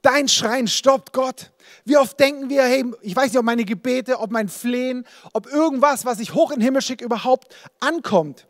Dein 0.00 0.28
Schreien 0.28 0.68
stoppt 0.68 1.12
Gott. 1.12 1.50
Wie 1.84 1.96
oft 1.96 2.20
denken 2.20 2.48
wir, 2.48 2.62
hey, 2.62 2.84
ich 3.00 3.16
weiß 3.16 3.32
nicht, 3.32 3.38
ob 3.40 3.44
meine 3.44 3.64
Gebete, 3.64 4.20
ob 4.20 4.30
mein 4.30 4.48
Flehen, 4.48 5.04
ob 5.32 5.48
irgendwas, 5.48 6.04
was 6.04 6.20
ich 6.20 6.34
hoch 6.34 6.52
in 6.52 6.60
den 6.60 6.66
Himmel 6.66 6.82
schicke, 6.82 7.04
überhaupt 7.04 7.52
ankommt. 7.80 8.46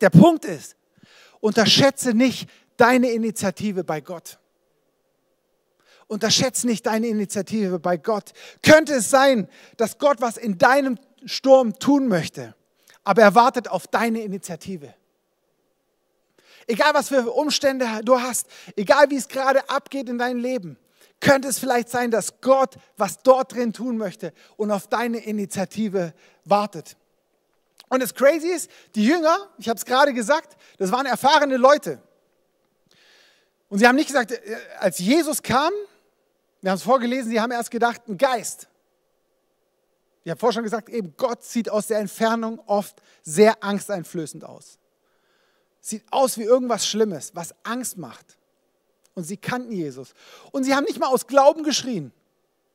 Der 0.00 0.10
Punkt 0.10 0.44
ist, 0.44 0.76
unterschätze 1.40 2.14
nicht 2.14 2.48
deine 2.76 3.10
Initiative 3.10 3.82
bei 3.82 4.00
Gott. 4.00 4.38
Unterschätze 6.06 6.68
nicht 6.68 6.86
deine 6.86 7.08
Initiative 7.08 7.80
bei 7.80 7.96
Gott. 7.96 8.34
Könnte 8.62 8.94
es 8.94 9.10
sein, 9.10 9.48
dass 9.78 9.98
Gott 9.98 10.20
was 10.20 10.36
in 10.36 10.58
deinem 10.58 10.96
Sturm 11.26 11.78
tun 11.78 12.08
möchte? 12.08 12.54
aber 13.04 13.22
er 13.22 13.34
wartet 13.34 13.68
auf 13.68 13.86
deine 13.86 14.20
Initiative. 14.22 14.94
Egal 16.66 16.94
was 16.94 17.08
für 17.08 17.30
Umstände 17.32 17.86
du 18.04 18.20
hast, 18.20 18.46
egal 18.76 19.10
wie 19.10 19.16
es 19.16 19.28
gerade 19.28 19.68
abgeht 19.68 20.08
in 20.08 20.18
deinem 20.18 20.38
Leben, 20.38 20.78
könnte 21.20 21.48
es 21.48 21.58
vielleicht 21.58 21.88
sein, 21.88 22.10
dass 22.10 22.40
Gott 22.40 22.76
was 22.96 23.22
dort 23.22 23.54
drin 23.54 23.72
tun 23.72 23.96
möchte 23.96 24.32
und 24.56 24.70
auf 24.70 24.86
deine 24.86 25.18
Initiative 25.18 26.14
wartet. 26.44 26.96
Und 27.88 28.02
das 28.02 28.14
Crazy 28.14 28.48
ist, 28.48 28.70
die 28.94 29.04
Jünger, 29.04 29.36
ich 29.58 29.68
habe 29.68 29.76
es 29.76 29.84
gerade 29.84 30.12
gesagt, 30.14 30.56
das 30.78 30.90
waren 30.92 31.06
erfahrene 31.06 31.56
Leute. 31.56 32.00
Und 33.68 33.78
sie 33.78 33.86
haben 33.86 33.96
nicht 33.96 34.06
gesagt, 34.06 34.32
äh, 34.32 34.56
als 34.78 34.98
Jesus 34.98 35.42
kam, 35.42 35.72
wir 36.60 36.70
haben 36.70 36.78
es 36.78 36.84
vorgelesen, 36.84 37.30
sie 37.30 37.40
haben 37.40 37.50
erst 37.50 37.70
gedacht, 37.70 38.02
ein 38.08 38.16
Geist. 38.16 38.68
Ich 40.24 40.30
habe 40.30 40.38
vorher 40.38 40.54
schon 40.54 40.62
gesagt, 40.62 40.88
eben 40.88 41.14
Gott 41.16 41.42
sieht 41.42 41.68
aus 41.68 41.88
der 41.88 41.98
Entfernung 41.98 42.60
oft 42.66 43.02
sehr 43.22 43.62
angsteinflößend 43.62 44.44
aus. 44.44 44.78
Sieht 45.80 46.04
aus 46.10 46.38
wie 46.38 46.44
irgendwas 46.44 46.86
Schlimmes, 46.86 47.34
was 47.34 47.54
Angst 47.64 47.98
macht. 47.98 48.38
Und 49.14 49.24
sie 49.24 49.36
kannten 49.36 49.72
Jesus. 49.72 50.14
Und 50.52 50.64
sie 50.64 50.74
haben 50.74 50.84
nicht 50.84 50.98
mal 50.98 51.08
aus 51.08 51.26
Glauben 51.26 51.64
geschrien. 51.64 52.12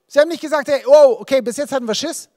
Sie 0.07 0.19
haben 0.19 0.27
nicht 0.27 0.41
gesagt, 0.41 0.67
hey, 0.67 0.83
oh, 0.85 1.17
okay, 1.19 1.41
bis 1.41 1.57
jetzt 1.57 1.71
hatten 1.71 1.87
wir 1.87 1.95
Schiss. 1.95 2.29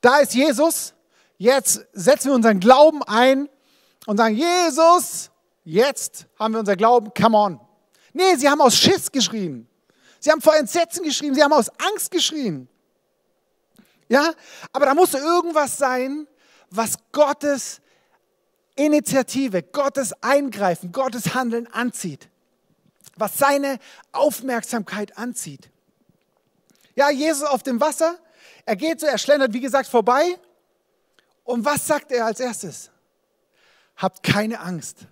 Da 0.00 0.18
ist 0.18 0.34
Jesus. 0.34 0.94
Jetzt 1.38 1.86
setzen 1.92 2.28
wir 2.28 2.34
unseren 2.34 2.60
Glauben 2.60 3.02
ein 3.02 3.48
und 4.06 4.18
sagen, 4.18 4.36
Jesus, 4.36 5.30
jetzt 5.64 6.26
haben 6.38 6.52
wir 6.52 6.60
unser 6.60 6.76
Glauben, 6.76 7.12
come 7.14 7.36
on. 7.36 7.60
Nee, 8.12 8.36
sie 8.36 8.48
haben 8.48 8.60
aus 8.60 8.76
Schiss 8.76 9.10
geschrien. 9.10 9.66
Sie 10.18 10.30
haben 10.30 10.42
vor 10.42 10.54
Entsetzen 10.54 11.02
geschrien. 11.02 11.34
Sie 11.34 11.42
haben 11.42 11.52
aus 11.52 11.70
Angst 11.78 12.10
geschrien. 12.10 12.68
Ja, 14.10 14.34
aber 14.72 14.86
da 14.86 14.94
muss 14.94 15.14
irgendwas 15.14 15.78
sein, 15.78 16.26
was 16.68 16.96
Gottes 17.12 17.80
Initiative, 18.74 19.62
Gottes 19.62 20.12
Eingreifen, 20.20 20.90
Gottes 20.90 21.32
Handeln 21.32 21.68
anzieht. 21.68 22.28
Was 23.14 23.38
seine 23.38 23.78
Aufmerksamkeit 24.10 25.16
anzieht. 25.16 25.70
Ja, 26.96 27.08
Jesus 27.10 27.44
auf 27.44 27.62
dem 27.62 27.80
Wasser, 27.80 28.18
er 28.66 28.74
geht 28.74 28.98
so, 28.98 29.06
er 29.06 29.16
schlendert, 29.16 29.52
wie 29.52 29.60
gesagt, 29.60 29.88
vorbei. 29.88 30.36
Und 31.44 31.64
was 31.64 31.86
sagt 31.86 32.10
er 32.10 32.26
als 32.26 32.40
erstes? 32.40 32.90
Habt 33.96 34.24
keine 34.24 34.58
Angst. 34.58 35.06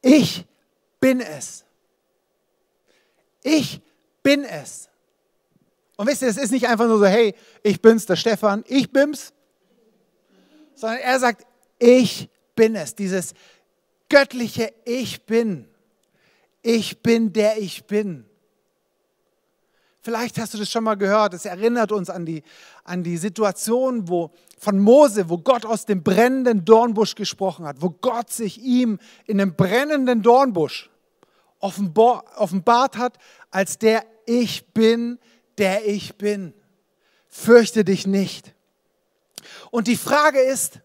Ich 0.00 0.46
bin 1.00 1.20
es. 1.20 1.64
Ich 3.42 3.80
bin 4.22 4.44
es. 4.44 4.91
Und 5.96 6.06
wisst 6.08 6.22
ihr, 6.22 6.28
es 6.28 6.36
ist 6.36 6.52
nicht 6.52 6.68
einfach 6.68 6.86
nur 6.86 6.98
so, 6.98 7.06
hey, 7.06 7.34
ich 7.62 7.80
bin's, 7.80 8.06
der 8.06 8.16
Stefan, 8.16 8.64
ich 8.66 8.90
bin's, 8.90 9.32
sondern 10.74 10.98
er 10.98 11.18
sagt, 11.20 11.46
ich 11.78 12.28
bin 12.54 12.74
es, 12.74 12.94
dieses 12.94 13.34
göttliche 14.08 14.72
Ich 14.84 15.24
bin. 15.24 15.68
Ich 16.62 17.02
bin 17.02 17.32
der 17.32 17.58
ich 17.58 17.86
bin. 17.86 18.24
Vielleicht 20.00 20.38
hast 20.38 20.54
du 20.54 20.58
das 20.58 20.68
schon 20.68 20.84
mal 20.84 20.96
gehört. 20.96 21.32
Es 21.34 21.44
erinnert 21.44 21.92
uns 21.92 22.10
an 22.10 22.26
die, 22.26 22.42
an 22.82 23.04
die 23.04 23.16
Situation 23.16 24.08
wo, 24.08 24.32
von 24.58 24.78
Mose, 24.78 25.28
wo 25.28 25.38
Gott 25.38 25.64
aus 25.64 25.86
dem 25.86 26.02
brennenden 26.02 26.64
Dornbusch 26.64 27.14
gesprochen 27.14 27.64
hat, 27.66 27.80
wo 27.80 27.90
Gott 27.90 28.30
sich 28.30 28.60
ihm 28.60 28.98
in 29.26 29.40
einem 29.40 29.54
brennenden 29.54 30.22
Dornbusch 30.22 30.90
offenbart 31.60 32.96
hat 32.96 33.18
als 33.52 33.78
der 33.78 34.04
Ich 34.26 34.66
bin, 34.72 35.18
der 35.18 35.22
ich 35.58 36.16
bin. 36.16 36.54
Fürchte 37.28 37.84
dich 37.84 38.06
nicht. 38.06 38.54
Und 39.70 39.86
die 39.86 39.96
Frage 39.96 40.40
ist, 40.40 40.80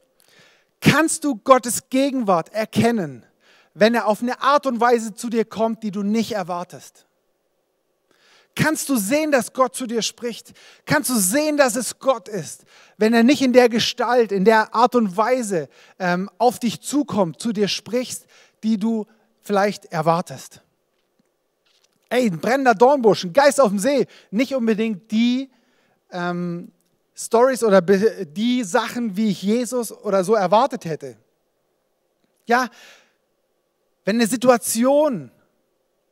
kannst 0.82 1.24
du 1.24 1.36
Gottes 1.36 1.90
Gegenwart 1.90 2.54
erkennen, 2.54 3.26
wenn 3.74 3.94
er 3.94 4.08
auf 4.08 4.22
eine 4.22 4.42
Art 4.42 4.66
und 4.66 4.80
Weise 4.80 5.14
zu 5.14 5.30
dir 5.30 5.46
kommt, 5.46 5.84
die 5.84 5.92
du 5.92 6.04
nicht 6.04 6.32
erwartest? 6.32 7.06
Kannst 8.56 8.90
du 8.90 8.96
sehen, 8.96 9.32
dass 9.32 9.54
Gott 9.54 9.76
zu 9.76 9.86
dir 9.86 10.02
spricht? 10.02 10.54
Kannst 10.86 11.12
du 11.12 11.16
sehen, 11.16 11.58
dass 11.58 11.76
es 11.76 12.00
Gott 12.00 12.28
ist, 12.28 12.64
wenn 12.98 13.14
er 13.14 13.24
nicht 13.24 13.44
in 13.44 13.54
der 13.54 13.70
Gestalt, 13.70 14.32
in 14.32 14.46
der 14.46 14.74
Art 14.74 14.96
und 14.96 15.16
Weise 15.16 15.70
ähm, 16.00 16.28
auf 16.40 16.58
dich 16.58 16.82
zukommt, 16.82 17.40
zu 17.40 17.54
dir 17.54 17.68
sprichst, 17.68 18.26
die 18.64 18.78
du 18.78 19.06
vielleicht 19.42 19.86
erwartest? 19.86 20.62
Ey, 22.10 22.28
ein 22.28 22.40
brennender 22.40 22.74
Dornbusch, 22.74 23.26
ein 23.26 23.34
Geist 23.34 23.60
auf 23.60 23.70
dem 23.70 23.80
See, 23.80 24.08
nicht 24.32 24.56
unbedingt 24.56 25.12
die 25.12 25.50
ähm, 26.12 26.72
Stories 27.16 27.64
oder 27.64 27.82
die 27.82 28.64
Sachen, 28.64 29.18
wie 29.18 29.30
ich 29.30 29.42
Jesus 29.42 29.92
oder 29.92 30.24
so 30.24 30.36
erwartet 30.36 30.86
hätte. 30.86 31.18
Ja, 32.46 32.70
wenn 34.06 34.16
eine 34.16 34.28
Situation, 34.28 35.32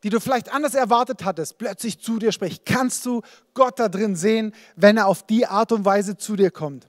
die 0.04 0.10
du 0.10 0.20
vielleicht 0.20 0.52
anders 0.52 0.76
erwartet 0.76 1.24
hattest, 1.24 1.58
plötzlich 1.58 2.00
zu 2.00 2.20
dir 2.20 2.32
spricht, 2.32 2.66
kannst 2.66 3.06
du 3.06 3.22
Gott 3.54 3.80
da 3.80 3.88
drin 3.88 4.16
sehen, 4.16 4.54
wenn 4.76 4.98
er 4.98 5.08
auf 5.08 5.24
die 5.24 5.46
Art 5.48 5.72
und 5.72 5.86
Weise 5.86 6.18
zu 6.18 6.36
dir 6.36 6.52
kommt. 6.52 6.88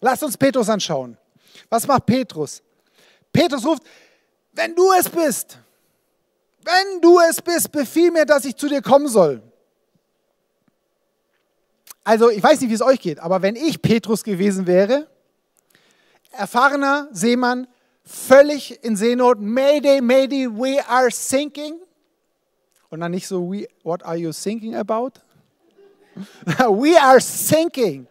Lass 0.00 0.22
uns 0.22 0.36
Petrus 0.36 0.68
anschauen. 0.68 1.16
Was 1.70 1.86
macht 1.86 2.04
Petrus? 2.04 2.62
Petrus 3.32 3.64
ruft, 3.64 3.82
wenn 4.52 4.74
du 4.74 4.92
es 4.92 5.08
bist, 5.08 5.58
wenn 6.66 7.00
du 7.00 7.20
es 7.20 7.40
bist, 7.40 7.70
befiehl 7.70 8.10
mir, 8.10 8.26
dass 8.26 8.44
ich 8.44 8.56
zu 8.56 8.68
dir 8.68 8.82
kommen 8.82 9.08
soll. 9.08 9.40
Also 12.04 12.28
ich 12.30 12.42
weiß 12.42 12.60
nicht, 12.60 12.70
wie 12.70 12.74
es 12.74 12.82
euch 12.82 13.00
geht, 13.00 13.18
aber 13.18 13.42
wenn 13.42 13.56
ich 13.56 13.80
Petrus 13.80 14.22
gewesen 14.22 14.66
wäre, 14.66 15.08
erfahrener 16.32 17.08
Seemann, 17.12 17.66
völlig 18.04 18.82
in 18.84 18.96
Seenot. 18.96 19.40
Mayday, 19.40 20.00
Mayday, 20.00 20.46
we 20.46 20.78
are 20.88 21.10
sinking. 21.10 21.80
Und 22.90 23.00
dann 23.00 23.10
nicht 23.10 23.26
so, 23.26 23.50
we, 23.50 23.66
what 23.82 24.04
are 24.04 24.16
you 24.16 24.32
thinking 24.32 24.76
about? 24.76 25.12
we 26.58 27.00
are 27.00 27.20
sinking. 27.20 28.06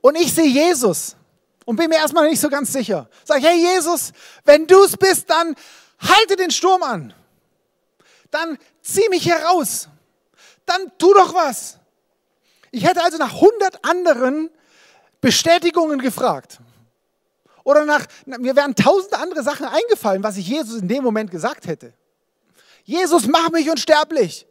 Und 0.00 0.16
ich 0.16 0.32
sehe 0.32 0.46
Jesus 0.46 1.16
und 1.64 1.76
bin 1.76 1.88
mir 1.88 1.96
erstmal 1.96 2.28
nicht 2.28 2.40
so 2.40 2.48
ganz 2.48 2.72
sicher. 2.72 3.08
Sag, 3.24 3.42
hey 3.42 3.56
Jesus, 3.56 4.12
wenn 4.44 4.66
du 4.66 4.82
es 4.84 4.96
bist, 4.96 5.28
dann 5.28 5.54
halte 5.98 6.36
den 6.36 6.50
Sturm 6.50 6.82
an. 6.82 7.12
Dann 8.32 8.58
zieh 8.80 9.08
mich 9.10 9.26
heraus. 9.26 9.88
Dann 10.66 10.90
tu 10.98 11.14
doch 11.14 11.34
was. 11.34 11.78
Ich 12.72 12.84
hätte 12.84 13.04
also 13.04 13.18
nach 13.18 13.34
100 13.34 13.84
anderen 13.84 14.50
Bestätigungen 15.20 16.00
gefragt. 16.00 16.58
Oder 17.62 17.84
nach, 17.84 18.06
mir 18.24 18.56
wären 18.56 18.74
tausend 18.74 19.14
andere 19.14 19.42
Sachen 19.42 19.66
eingefallen, 19.66 20.22
was 20.24 20.36
ich 20.36 20.48
Jesus 20.48 20.80
in 20.80 20.88
dem 20.88 21.04
Moment 21.04 21.30
gesagt 21.30 21.66
hätte. 21.66 21.92
Jesus, 22.84 23.26
mach 23.26 23.50
mich 23.50 23.70
unsterblich. 23.70 24.46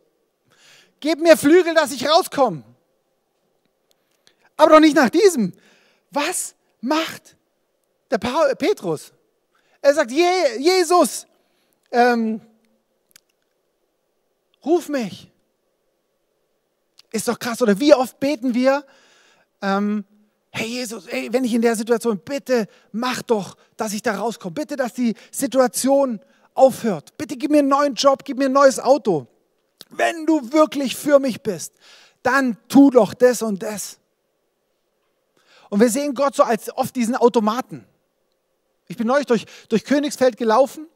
Gib 1.00 1.20
mir 1.20 1.36
Flügel, 1.36 1.74
dass 1.74 1.92
ich 1.92 2.08
rauskomme. 2.08 2.64
Aber 4.56 4.74
doch 4.74 4.80
nicht 4.80 4.96
nach 4.96 5.10
diesem. 5.10 5.54
Was 6.12 6.54
macht 6.82 7.36
der 8.12 8.20
Petrus? 8.20 9.12
Er 9.82 9.96
sagt, 9.96 10.12
Je 10.12 10.58
Jesus, 10.60 11.26
ähm, 11.92 12.40
ruf 14.66 14.90
mich. 14.90 15.32
Ist 17.12 17.28
doch 17.28 17.38
krass. 17.38 17.62
Oder 17.62 17.80
wie 17.80 17.94
oft 17.94 18.20
beten 18.20 18.54
wir, 18.54 18.86
ähm, 19.62 20.06
hey 20.52 20.68
Jesus, 20.68 21.08
ey, 21.08 21.32
wenn 21.32 21.44
ich 21.44 21.54
in 21.54 21.62
der 21.62 21.76
Situation, 21.76 22.20
bitte 22.20 22.68
mach 22.92 23.22
doch, 23.22 23.58
dass 23.78 23.94
ich 23.94 24.02
da 24.02 24.16
rauskomme. 24.16 24.54
Bitte, 24.54 24.76
dass 24.76 24.94
die 24.94 25.16
Situation 25.32 26.20
aufhört. 26.54 27.18
Bitte 27.18 27.38
gib 27.38 27.52
mir 27.52 27.60
einen 27.60 27.70
neuen 27.70 27.96
Job, 27.96 28.24
gib 28.24 28.38
mir 28.38 28.46
ein 28.46 28.54
neues 28.54 28.80
Auto. 28.80 29.28
Wenn 29.90 30.26
du 30.26 30.52
wirklich 30.52 30.96
für 30.96 31.20
mich 31.20 31.42
bist, 31.42 31.74
dann 32.24 32.58
tu 32.68 32.92
doch 32.92 33.14
das 33.14 33.42
und 33.42 33.64
das. 33.64 33.98
Und 35.70 35.80
wir 35.80 35.90
sehen 35.90 36.14
Gott 36.14 36.36
so 36.36 36.44
als 36.44 36.76
oft 36.76 36.96
diesen 36.96 37.16
Automaten. 37.16 37.86
Ich 38.88 38.98
bin 38.98 39.08
neulich 39.08 39.26
durch, 39.26 39.46
durch 39.70 39.86
Königsfeld 39.86 40.38
gelaufen 40.38 40.88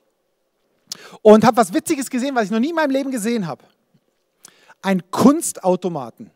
und 1.21 1.43
habe 1.43 1.57
was 1.57 1.73
Witziges 1.73 2.09
gesehen, 2.09 2.35
was 2.35 2.45
ich 2.45 2.51
noch 2.51 2.59
nie 2.59 2.69
in 2.69 2.75
meinem 2.75 2.91
Leben 2.91 3.11
gesehen 3.11 3.47
habe. 3.47 3.63
Ein 4.81 5.09
Kunstautomaten. 5.11 6.31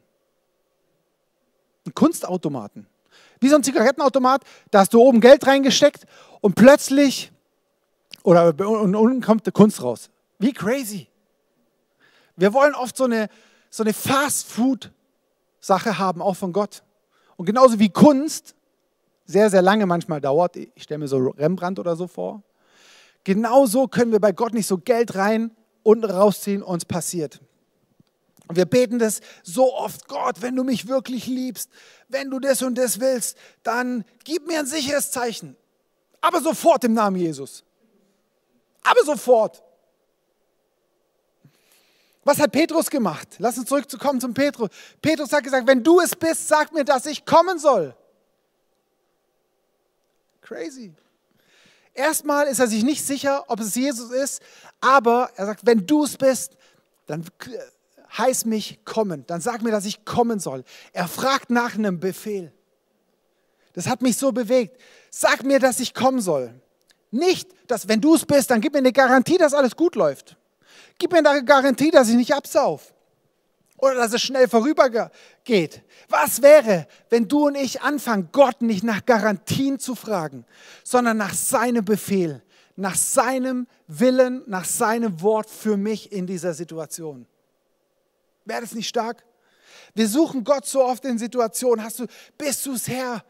Ein 1.85 1.93
Kunstautomaten. 1.93 2.87
Wie 3.39 3.49
so 3.49 3.55
ein 3.55 3.63
Zigarettenautomat, 3.63 4.43
da 4.71 4.79
hast 4.79 4.93
du 4.93 5.01
oben 5.01 5.21
Geld 5.21 5.45
reingesteckt 5.47 6.05
und 6.41 6.55
plötzlich, 6.55 7.31
oder 8.23 8.47
und 8.47 8.95
unten 8.95 9.21
kommt 9.21 9.47
die 9.47 9.51
Kunst 9.51 9.81
raus. 9.81 10.09
Wie 10.39 10.51
crazy. 10.51 11.07
Wir 12.35 12.53
wollen 12.53 12.75
oft 12.75 12.95
so 12.95 13.05
eine, 13.05 13.29
so 13.69 13.83
eine 13.83 13.93
Fast-Food-Sache 13.93 15.97
haben, 15.97 16.21
auch 16.21 16.35
von 16.35 16.53
Gott. 16.53 16.83
Und 17.37 17.45
genauso 17.45 17.79
wie 17.79 17.89
Kunst 17.89 18.55
sehr, 19.25 19.49
sehr 19.49 19.61
lange 19.61 19.85
manchmal 19.85 20.19
dauert, 20.19 20.55
ich 20.55 20.83
stelle 20.83 20.97
mir 20.97 21.07
so 21.07 21.17
Rembrandt 21.17 21.79
oder 21.79 21.95
so 21.95 22.07
vor, 22.07 22.41
genauso 23.29 23.87
können 23.87 24.11
wir 24.11 24.19
bei 24.19 24.31
Gott 24.31 24.55
nicht 24.55 24.65
so 24.65 24.79
Geld 24.79 25.13
rein 25.13 25.55
und 25.83 26.03
rausziehen 26.03 26.63
und 26.63 26.81
es 26.81 26.85
passiert. 26.85 27.39
Wir 28.51 28.65
beten 28.65 28.97
das 28.97 29.21
so 29.43 29.75
oft, 29.75 30.07
Gott, 30.07 30.41
wenn 30.41 30.55
du 30.55 30.63
mich 30.63 30.87
wirklich 30.87 31.27
liebst, 31.27 31.69
wenn 32.07 32.31
du 32.31 32.39
das 32.39 32.63
und 32.63 32.75
das 32.75 32.99
willst, 32.99 33.37
dann 33.61 34.03
gib 34.23 34.47
mir 34.47 34.57
ein 34.57 34.65
sicheres 34.65 35.11
Zeichen. 35.11 35.55
Aber 36.21 36.41
sofort 36.41 36.83
im 36.85 36.93
Namen 36.93 37.17
Jesus. 37.17 37.63
Aber 38.81 39.03
sofort. 39.03 39.61
Was 42.23 42.39
hat 42.39 42.51
Petrus 42.51 42.89
gemacht? 42.89 43.35
Lass 43.37 43.59
uns 43.59 43.69
zurückkommen 43.69 44.19
zum 44.19 44.33
Petrus. 44.33 44.69
Petrus 45.03 45.31
hat 45.31 45.43
gesagt, 45.43 45.67
wenn 45.67 45.83
du 45.83 45.99
es 45.99 46.15
bist, 46.15 46.47
sag 46.47 46.73
mir, 46.73 46.83
dass 46.83 47.05
ich 47.05 47.23
kommen 47.25 47.59
soll. 47.59 47.95
Crazy. 50.41 50.95
Erstmal 51.99 52.47
ist 52.47 52.59
er 52.59 52.67
sich 52.67 52.85
nicht 52.85 53.05
sicher, 53.05 53.43
ob 53.49 53.59
es 53.59 53.75
Jesus 53.75 54.09
ist, 54.11 54.41
aber 54.79 55.31
er 55.35 55.47
sagt, 55.47 55.65
wenn 55.65 55.85
du 55.85 56.05
es 56.05 56.15
bist, 56.15 56.55
dann 57.07 57.25
heiß 58.17 58.45
mich 58.45 58.85
kommen, 58.85 59.25
dann 59.27 59.41
sag 59.41 59.61
mir, 59.61 59.71
dass 59.71 59.83
ich 59.83 60.05
kommen 60.05 60.39
soll. 60.39 60.63
Er 60.93 61.09
fragt 61.09 61.49
nach 61.49 61.75
einem 61.75 61.99
Befehl. 61.99 62.53
Das 63.73 63.89
hat 63.89 64.01
mich 64.01 64.15
so 64.15 64.31
bewegt. 64.31 64.79
Sag 65.09 65.43
mir, 65.43 65.59
dass 65.59 65.81
ich 65.81 65.93
kommen 65.93 66.21
soll. 66.21 66.53
Nicht, 67.11 67.49
dass 67.67 67.89
wenn 67.89 67.99
du 67.99 68.15
es 68.15 68.25
bist, 68.25 68.49
dann 68.49 68.61
gib 68.61 68.71
mir 68.71 68.79
eine 68.79 68.93
Garantie, 68.93 69.37
dass 69.37 69.53
alles 69.53 69.75
gut 69.75 69.95
läuft. 69.95 70.37
Gib 70.99 71.11
mir 71.11 71.17
eine 71.17 71.43
Garantie, 71.43 71.91
dass 71.91 72.07
ich 72.07 72.15
nicht 72.15 72.33
absauf. 72.33 72.93
Oder 73.81 73.95
dass 73.95 74.13
es 74.13 74.21
schnell 74.21 74.47
vorübergeht. 74.47 75.81
Was 76.09 76.41
wäre, 76.41 76.87
wenn 77.09 77.27
du 77.27 77.47
und 77.47 77.55
ich 77.55 77.81
anfangen, 77.81 78.29
Gott 78.31 78.61
nicht 78.61 78.83
nach 78.83 79.05
Garantien 79.05 79.79
zu 79.79 79.95
fragen, 79.95 80.45
sondern 80.83 81.17
nach 81.17 81.33
seinem 81.33 81.85
Befehl, 81.85 82.41
nach 82.75 82.95
seinem 82.95 83.67
Willen, 83.87 84.43
nach 84.47 84.65
seinem 84.65 85.21
Wort 85.21 85.49
für 85.49 85.77
mich 85.77 86.11
in 86.11 86.27
dieser 86.27 86.53
Situation? 86.53 87.25
Wäre 88.45 88.61
das 88.61 88.73
nicht 88.73 88.89
stark? 88.89 89.23
Wir 89.93 90.07
suchen 90.07 90.43
Gott 90.43 90.65
so 90.65 90.83
oft 90.83 91.05
in 91.05 91.17
Situationen. 91.17 91.83
Hast 91.83 91.99
du, 91.99 92.05
bist 92.37 92.65
du 92.65 92.73
es 92.73 92.87
Herr? 92.87 93.23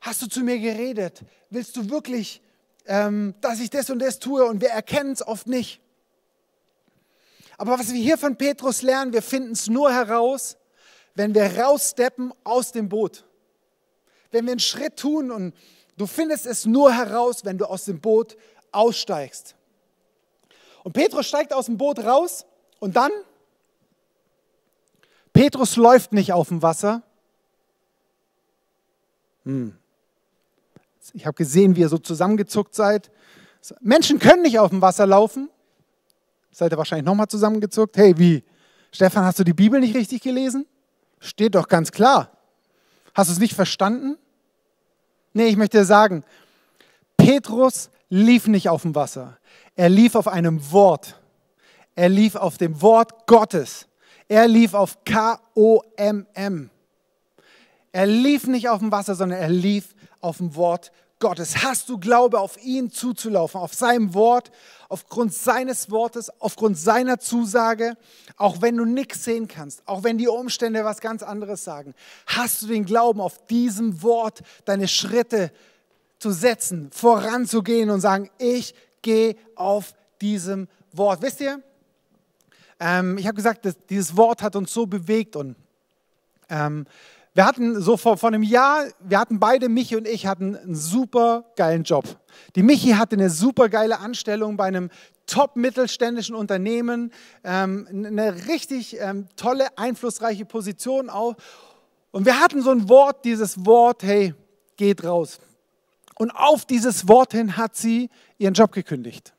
Hast 0.00 0.22
du 0.22 0.26
zu 0.26 0.40
mir 0.40 0.58
geredet? 0.58 1.22
Willst 1.50 1.76
du 1.76 1.88
wirklich, 1.90 2.42
ähm, 2.86 3.34
dass 3.40 3.60
ich 3.60 3.70
das 3.70 3.90
und 3.90 3.98
das 3.98 4.18
tue? 4.18 4.44
Und 4.44 4.60
wir 4.60 4.70
erkennen 4.70 5.12
es 5.12 5.26
oft 5.26 5.46
nicht. 5.46 5.81
Aber 7.58 7.78
was 7.78 7.92
wir 7.92 8.00
hier 8.00 8.18
von 8.18 8.36
Petrus 8.36 8.82
lernen, 8.82 9.12
wir 9.12 9.22
finden 9.22 9.52
es 9.52 9.68
nur 9.68 9.92
heraus, 9.92 10.56
wenn 11.14 11.34
wir 11.34 11.58
raussteppen 11.58 12.32
aus 12.44 12.72
dem 12.72 12.88
Boot. 12.88 13.24
Wenn 14.30 14.46
wir 14.46 14.52
einen 14.52 14.60
Schritt 14.60 14.96
tun 14.96 15.30
und 15.30 15.54
du 15.96 16.06
findest 16.06 16.46
es 16.46 16.64
nur 16.64 16.92
heraus, 16.92 17.44
wenn 17.44 17.58
du 17.58 17.66
aus 17.66 17.84
dem 17.84 18.00
Boot 18.00 18.36
aussteigst. 18.72 19.54
Und 20.84 20.92
Petrus 20.92 21.26
steigt 21.26 21.52
aus 21.52 21.66
dem 21.66 21.76
Boot 21.76 21.98
raus 22.00 22.46
und 22.80 22.96
dann 22.96 23.12
Petrus 25.32 25.76
läuft 25.76 26.12
nicht 26.12 26.32
auf 26.32 26.48
dem 26.48 26.62
Wasser. 26.62 27.02
Hm. 29.44 29.76
Ich 31.14 31.26
habe 31.26 31.34
gesehen, 31.34 31.76
wie 31.76 31.80
ihr 31.80 31.88
so 31.88 31.98
zusammengezuckt 31.98 32.74
seid. 32.74 33.10
Menschen 33.80 34.18
können 34.18 34.42
nicht 34.42 34.58
auf 34.58 34.70
dem 34.70 34.82
Wasser 34.82 35.06
laufen. 35.06 35.48
Seid 36.52 36.72
ihr 36.72 36.78
wahrscheinlich 36.78 37.06
nochmal 37.06 37.28
zusammengezuckt? 37.28 37.96
Hey, 37.96 38.16
wie? 38.18 38.44
Stefan, 38.92 39.24
hast 39.24 39.38
du 39.38 39.44
die 39.44 39.54
Bibel 39.54 39.80
nicht 39.80 39.96
richtig 39.96 40.22
gelesen? 40.22 40.66
Steht 41.18 41.54
doch 41.54 41.66
ganz 41.66 41.90
klar. 41.90 42.30
Hast 43.14 43.30
du 43.30 43.32
es 43.32 43.38
nicht 43.38 43.54
verstanden? 43.54 44.18
Nee, 45.32 45.46
ich 45.46 45.56
möchte 45.56 45.78
dir 45.78 45.84
sagen, 45.84 46.24
Petrus 47.16 47.90
lief 48.10 48.46
nicht 48.46 48.68
auf 48.68 48.82
dem 48.82 48.94
Wasser. 48.94 49.38
Er 49.74 49.88
lief 49.88 50.14
auf 50.14 50.28
einem 50.28 50.70
Wort. 50.70 51.18
Er 51.94 52.10
lief 52.10 52.36
auf 52.36 52.58
dem 52.58 52.82
Wort 52.82 53.26
Gottes. 53.26 53.86
Er 54.28 54.46
lief 54.46 54.74
auf 54.74 55.04
K-O-M-M. 55.04 56.70
Er 57.92 58.06
lief 58.06 58.46
nicht 58.46 58.68
auf 58.68 58.80
dem 58.80 58.92
Wasser, 58.92 59.14
sondern 59.14 59.38
er 59.38 59.48
lief 59.48 59.94
auf 60.20 60.38
dem 60.38 60.54
Wort 60.54 60.92
Gottes. 61.22 61.62
Hast 61.62 61.88
du 61.88 61.98
Glaube, 61.98 62.40
auf 62.40 62.60
ihn 62.64 62.90
zuzulaufen, 62.90 63.60
auf 63.60 63.74
seinem 63.74 64.12
Wort, 64.12 64.50
aufgrund 64.88 65.32
seines 65.32 65.88
Wortes, 65.88 66.30
aufgrund 66.40 66.76
seiner 66.76 67.20
Zusage, 67.20 67.96
auch 68.36 68.60
wenn 68.60 68.76
du 68.76 68.84
nichts 68.84 69.22
sehen 69.22 69.46
kannst, 69.46 69.86
auch 69.86 70.02
wenn 70.02 70.18
die 70.18 70.26
Umstände 70.26 70.84
was 70.84 71.00
ganz 71.00 71.22
anderes 71.22 71.62
sagen, 71.62 71.94
hast 72.26 72.62
du 72.62 72.66
den 72.66 72.84
Glauben, 72.84 73.20
auf 73.20 73.46
diesem 73.46 74.02
Wort 74.02 74.40
deine 74.64 74.88
Schritte 74.88 75.52
zu 76.18 76.32
setzen, 76.32 76.90
voranzugehen 76.90 77.90
und 77.90 78.00
sagen, 78.00 78.28
ich 78.38 78.74
gehe 79.00 79.36
auf 79.54 79.94
diesem 80.20 80.66
Wort. 80.90 81.22
Wisst 81.22 81.40
ihr, 81.40 81.62
ähm, 82.80 83.16
ich 83.16 83.28
habe 83.28 83.36
gesagt, 83.36 83.68
dieses 83.90 84.16
Wort 84.16 84.42
hat 84.42 84.56
uns 84.56 84.72
so 84.74 84.86
bewegt 84.86 85.36
und 85.36 85.54
ähm, 86.48 86.84
wir 87.34 87.46
hatten 87.46 87.80
so 87.80 87.96
vor, 87.96 88.18
vor 88.18 88.28
einem 88.28 88.42
Jahr, 88.42 88.84
wir 89.00 89.18
hatten 89.18 89.40
beide, 89.40 89.68
Michi 89.68 89.96
und 89.96 90.06
ich, 90.06 90.26
hatten 90.26 90.56
einen 90.56 90.74
super 90.74 91.44
geilen 91.56 91.82
Job. 91.84 92.04
Die 92.56 92.62
Michi 92.62 92.90
hatte 92.90 93.16
eine 93.16 93.30
super 93.30 93.68
geile 93.68 94.00
Anstellung 94.00 94.56
bei 94.56 94.64
einem 94.66 94.90
top-mittelständischen 95.26 96.34
Unternehmen, 96.34 97.10
ähm, 97.42 97.88
eine 97.90 98.48
richtig 98.48 98.98
ähm, 99.00 99.28
tolle, 99.36 99.78
einflussreiche 99.78 100.44
Position 100.44 101.08
auch. 101.08 101.36
Und 102.10 102.26
wir 102.26 102.38
hatten 102.38 102.60
so 102.60 102.70
ein 102.70 102.88
Wort, 102.90 103.24
dieses 103.24 103.64
Wort, 103.64 104.02
hey, 104.02 104.34
geht 104.76 105.02
raus. 105.02 105.40
Und 106.18 106.30
auf 106.32 106.66
dieses 106.66 107.08
Wort 107.08 107.32
hin 107.32 107.56
hat 107.56 107.76
sie 107.76 108.10
ihren 108.36 108.52
Job 108.52 108.72
gekündigt 108.72 109.32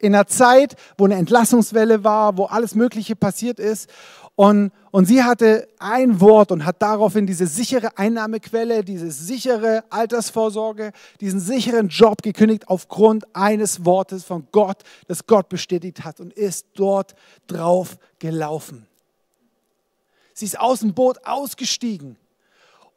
in 0.00 0.14
einer 0.14 0.26
Zeit, 0.26 0.76
wo 0.98 1.04
eine 1.04 1.14
Entlassungswelle 1.14 2.02
war, 2.02 2.36
wo 2.36 2.46
alles 2.46 2.74
Mögliche 2.74 3.14
passiert 3.14 3.58
ist. 3.58 3.88
Und, 4.34 4.72
und 4.90 5.04
sie 5.04 5.22
hatte 5.22 5.68
ein 5.78 6.20
Wort 6.20 6.50
und 6.50 6.64
hat 6.64 6.80
daraufhin 6.80 7.26
diese 7.26 7.46
sichere 7.46 7.98
Einnahmequelle, 7.98 8.82
diese 8.82 9.10
sichere 9.10 9.84
Altersvorsorge, 9.90 10.92
diesen 11.20 11.40
sicheren 11.40 11.88
Job 11.88 12.22
gekündigt 12.22 12.68
aufgrund 12.68 13.24
eines 13.36 13.84
Wortes 13.84 14.24
von 14.24 14.48
Gott, 14.50 14.78
das 15.08 15.26
Gott 15.26 15.50
bestätigt 15.50 16.04
hat 16.04 16.20
und 16.20 16.32
ist 16.32 16.66
dort 16.74 17.14
drauf 17.48 17.98
gelaufen. 18.18 18.86
Sie 20.32 20.46
ist 20.46 20.58
aus 20.58 20.80
dem 20.80 20.94
Boot 20.94 21.18
ausgestiegen 21.26 22.16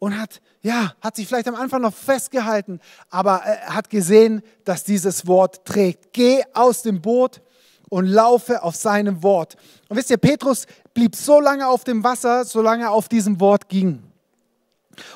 und 0.04 0.20
hat, 0.20 0.42
ja, 0.62 0.92
hat 1.00 1.16
sich 1.16 1.26
vielleicht 1.26 1.48
am 1.48 1.56
Anfang 1.56 1.82
noch 1.82 1.94
festgehalten, 1.94 2.82
aber 3.10 3.42
äh, 3.46 3.56
hat 3.68 3.89
gesehen, 3.89 4.42
dass 4.66 4.84
dieses 4.84 5.28
Wort 5.28 5.63
trägt. 5.63 6.12
Geh 6.12 6.44
aus 6.54 6.82
dem 6.82 7.02
Boot 7.02 7.42
und 7.88 8.08
laufe 8.08 8.63
auf 8.63 8.76
seinem 8.76 9.24
Wort. 9.24 9.56
Und 9.88 9.96
wisst 9.96 10.10
ihr, 10.10 10.18
Petrus 10.18 10.66
blieb 10.94 11.16
so 11.16 11.39
lange 11.39 11.70
auf 11.70 11.86
dem 11.86 12.04
Wasser, 12.04 12.44
solange 12.44 12.84
er 12.84 12.92
auf 12.92 13.08
diesem 13.08 13.39
Wort 13.39 13.70
ging. 13.70 14.04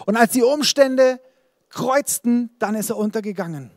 Und 0.05 0.15
als 0.15 0.31
die 0.31 0.43
Umstände 0.43 1.19
kreuzten, 1.67 2.49
dann 2.57 2.73
ist 2.75 2.89
er 2.89 2.95
untergegangen. 2.95 3.71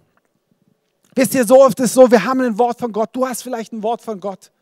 Wisst 1.17 1.35
ihr, 1.35 1.45
so 1.45 1.61
oft 1.61 1.81
ist 1.81 1.87
es 1.87 1.95
so, 1.95 2.09
wir 2.09 2.25
haben 2.25 2.41
ein 2.41 2.57
Wort 2.57 2.79
von 2.79 2.93
Gott, 2.93 3.11
du 3.15 3.27
hast 3.27 3.43
vielleicht 3.43 3.73
ein 3.73 3.83
Wort 3.83 4.01
von 4.01 4.21
Gott. 4.21 4.53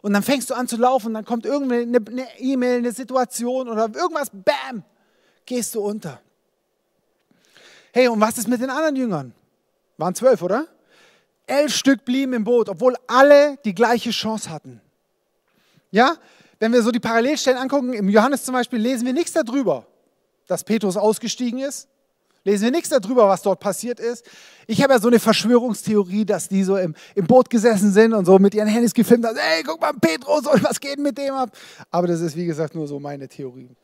Und 0.00 0.14
dann 0.14 0.22
fängst 0.22 0.48
du 0.48 0.54
an 0.54 0.68
zu 0.68 0.78
laufen, 0.78 1.12
dann 1.12 1.26
kommt 1.26 1.44
irgendeine 1.44 2.26
E-Mail, 2.38 2.78
eine 2.78 2.92
Situation 2.92 3.68
oder 3.68 3.90
irgendwas, 3.94 4.30
bam, 4.32 4.84
gehst 5.48 5.74
du 5.74 5.80
unter. 5.80 6.20
Hey, 7.92 8.06
und 8.06 8.20
was 8.20 8.38
ist 8.38 8.46
mit 8.46 8.60
den 8.60 8.70
anderen 8.70 8.94
Jüngern? 8.94 9.32
Waren 9.96 10.14
zwölf, 10.14 10.42
oder? 10.42 10.68
Elf 11.46 11.74
Stück 11.74 12.04
blieben 12.04 12.34
im 12.34 12.44
Boot, 12.44 12.68
obwohl 12.68 12.94
alle 13.06 13.56
die 13.64 13.74
gleiche 13.74 14.10
Chance 14.10 14.50
hatten. 14.50 14.80
Ja, 15.90 16.16
wenn 16.60 16.72
wir 16.72 16.82
so 16.82 16.90
die 16.90 17.00
Parallelstellen 17.00 17.58
angucken, 17.58 17.94
im 17.94 18.08
Johannes 18.10 18.44
zum 18.44 18.52
Beispiel 18.52 18.78
lesen 18.78 19.06
wir 19.06 19.14
nichts 19.14 19.32
darüber, 19.32 19.86
dass 20.46 20.62
Petrus 20.62 20.96
ausgestiegen 20.96 21.60
ist. 21.60 21.88
Lesen 22.44 22.64
wir 22.64 22.70
nichts 22.70 22.90
darüber, 22.90 23.26
was 23.28 23.42
dort 23.42 23.60
passiert 23.60 23.98
ist. 24.00 24.24
Ich 24.66 24.82
habe 24.82 24.92
ja 24.92 25.00
so 25.00 25.08
eine 25.08 25.18
Verschwörungstheorie, 25.18 26.24
dass 26.24 26.48
die 26.48 26.62
so 26.62 26.76
im, 26.76 26.94
im 27.14 27.26
Boot 27.26 27.48
gesessen 27.50 27.90
sind 27.90 28.12
und 28.12 28.26
so 28.26 28.38
mit 28.38 28.54
ihren 28.54 28.68
Handys 28.68 28.92
gefilmt 28.92 29.26
haben. 29.26 29.36
Ey, 29.36 29.62
guck 29.64 29.80
mal, 29.80 29.92
Petrus, 29.94 30.44
was 30.62 30.78
geht 30.78 30.98
mit 30.98 31.16
dem 31.16 31.34
ab? 31.34 31.50
Aber 31.90 32.06
das 32.06 32.20
ist, 32.20 32.36
wie 32.36 32.46
gesagt, 32.46 32.74
nur 32.74 32.86
so 32.86 33.00
meine 33.00 33.28
Theorie 33.28 33.74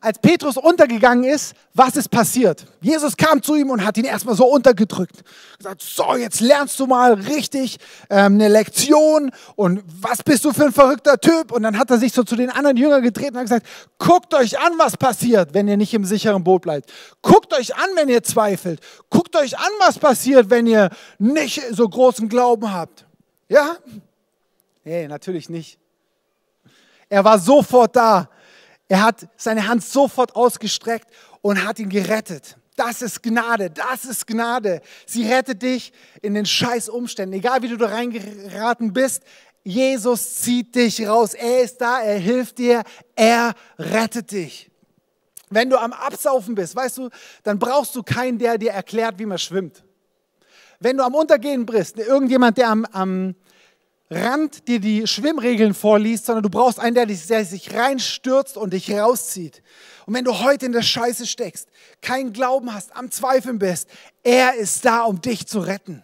als 0.00 0.18
Petrus 0.18 0.56
untergegangen 0.56 1.24
ist, 1.24 1.54
was 1.74 1.96
ist 1.96 2.10
passiert? 2.10 2.64
Jesus 2.80 3.16
kam 3.16 3.42
zu 3.42 3.54
ihm 3.54 3.70
und 3.70 3.84
hat 3.84 3.98
ihn 3.98 4.06
erstmal 4.06 4.34
so 4.34 4.46
untergedrückt. 4.46 5.22
Gesagt, 5.58 5.82
so, 5.82 6.16
jetzt 6.16 6.40
lernst 6.40 6.80
du 6.80 6.86
mal 6.86 7.12
richtig 7.12 7.78
ähm, 8.08 8.34
eine 8.34 8.48
Lektion 8.48 9.30
und 9.56 9.82
was 10.00 10.22
bist 10.22 10.44
du 10.44 10.52
für 10.52 10.66
ein 10.66 10.72
verrückter 10.72 11.18
Typ? 11.18 11.52
Und 11.52 11.62
dann 11.62 11.78
hat 11.78 11.90
er 11.90 11.98
sich 11.98 12.12
so 12.12 12.22
zu 12.22 12.34
den 12.34 12.50
anderen 12.50 12.78
Jüngern 12.78 13.02
getreten 13.02 13.32
und 13.32 13.40
hat 13.40 13.44
gesagt, 13.44 13.66
guckt 13.98 14.32
euch 14.32 14.58
an, 14.58 14.72
was 14.78 14.96
passiert, 14.96 15.52
wenn 15.52 15.68
ihr 15.68 15.76
nicht 15.76 15.92
im 15.92 16.04
sicheren 16.04 16.42
Boot 16.42 16.62
bleibt. 16.62 16.90
Guckt 17.20 17.52
euch 17.52 17.76
an, 17.76 17.88
wenn 17.96 18.08
ihr 18.08 18.22
zweifelt. 18.22 18.80
Guckt 19.10 19.36
euch 19.36 19.58
an, 19.58 19.70
was 19.80 19.98
passiert, 19.98 20.48
wenn 20.48 20.66
ihr 20.66 20.88
nicht 21.18 21.62
so 21.72 21.86
großen 21.86 22.28
Glauben 22.30 22.72
habt. 22.72 23.04
Ja? 23.48 23.76
Nee, 24.84 25.08
natürlich 25.08 25.50
nicht. 25.50 25.78
Er 27.10 27.24
war 27.24 27.38
sofort 27.38 27.94
da 27.96 28.30
er 28.90 29.04
hat 29.04 29.28
seine 29.36 29.68
Hand 29.68 29.84
sofort 29.84 30.34
ausgestreckt 30.34 31.06
und 31.42 31.64
hat 31.64 31.78
ihn 31.78 31.88
gerettet. 31.88 32.56
Das 32.74 33.02
ist 33.02 33.22
Gnade, 33.22 33.70
das 33.70 34.04
ist 34.04 34.26
Gnade. 34.26 34.82
Sie 35.06 35.30
rettet 35.30 35.62
dich 35.62 35.92
in 36.22 36.34
den 36.34 36.44
scheiß 36.44 36.88
Umständen, 36.88 37.34
egal 37.34 37.62
wie 37.62 37.68
du 37.68 37.76
da 37.76 37.86
reingeraten 37.86 38.92
bist. 38.92 39.22
Jesus 39.62 40.34
zieht 40.34 40.74
dich 40.74 41.06
raus. 41.06 41.34
Er 41.34 41.62
ist 41.62 41.80
da, 41.80 42.00
er 42.00 42.18
hilft 42.18 42.58
dir, 42.58 42.82
er 43.14 43.54
rettet 43.78 44.32
dich. 44.32 44.72
Wenn 45.50 45.70
du 45.70 45.78
am 45.78 45.92
Absaufen 45.92 46.56
bist, 46.56 46.74
weißt 46.74 46.98
du, 46.98 47.10
dann 47.44 47.60
brauchst 47.60 47.94
du 47.94 48.02
keinen, 48.02 48.38
der 48.38 48.58
dir 48.58 48.72
erklärt, 48.72 49.20
wie 49.20 49.26
man 49.26 49.38
schwimmt. 49.38 49.84
Wenn 50.80 50.96
du 50.96 51.04
am 51.04 51.14
Untergehen 51.14 51.64
bist, 51.64 51.96
irgendjemand, 51.96 52.58
der 52.58 52.70
am, 52.70 52.84
am 52.86 53.36
Rand 54.12 54.66
dir 54.66 54.80
die 54.80 55.06
Schwimmregeln 55.06 55.72
vorliest, 55.72 56.26
sondern 56.26 56.42
du 56.42 56.50
brauchst 56.50 56.80
einen, 56.80 56.96
der, 56.96 57.06
der 57.06 57.44
sich 57.44 57.72
reinstürzt 57.72 58.56
und 58.56 58.72
dich 58.72 58.90
rauszieht. 58.92 59.62
Und 60.04 60.14
wenn 60.14 60.24
du 60.24 60.40
heute 60.40 60.66
in 60.66 60.72
der 60.72 60.82
Scheiße 60.82 61.28
steckst, 61.28 61.68
keinen 62.02 62.32
Glauben 62.32 62.74
hast, 62.74 62.94
am 62.96 63.12
Zweifeln 63.12 63.60
bist, 63.60 63.88
er 64.24 64.54
ist 64.54 64.84
da, 64.84 65.02
um 65.02 65.20
dich 65.20 65.46
zu 65.46 65.60
retten. 65.60 66.02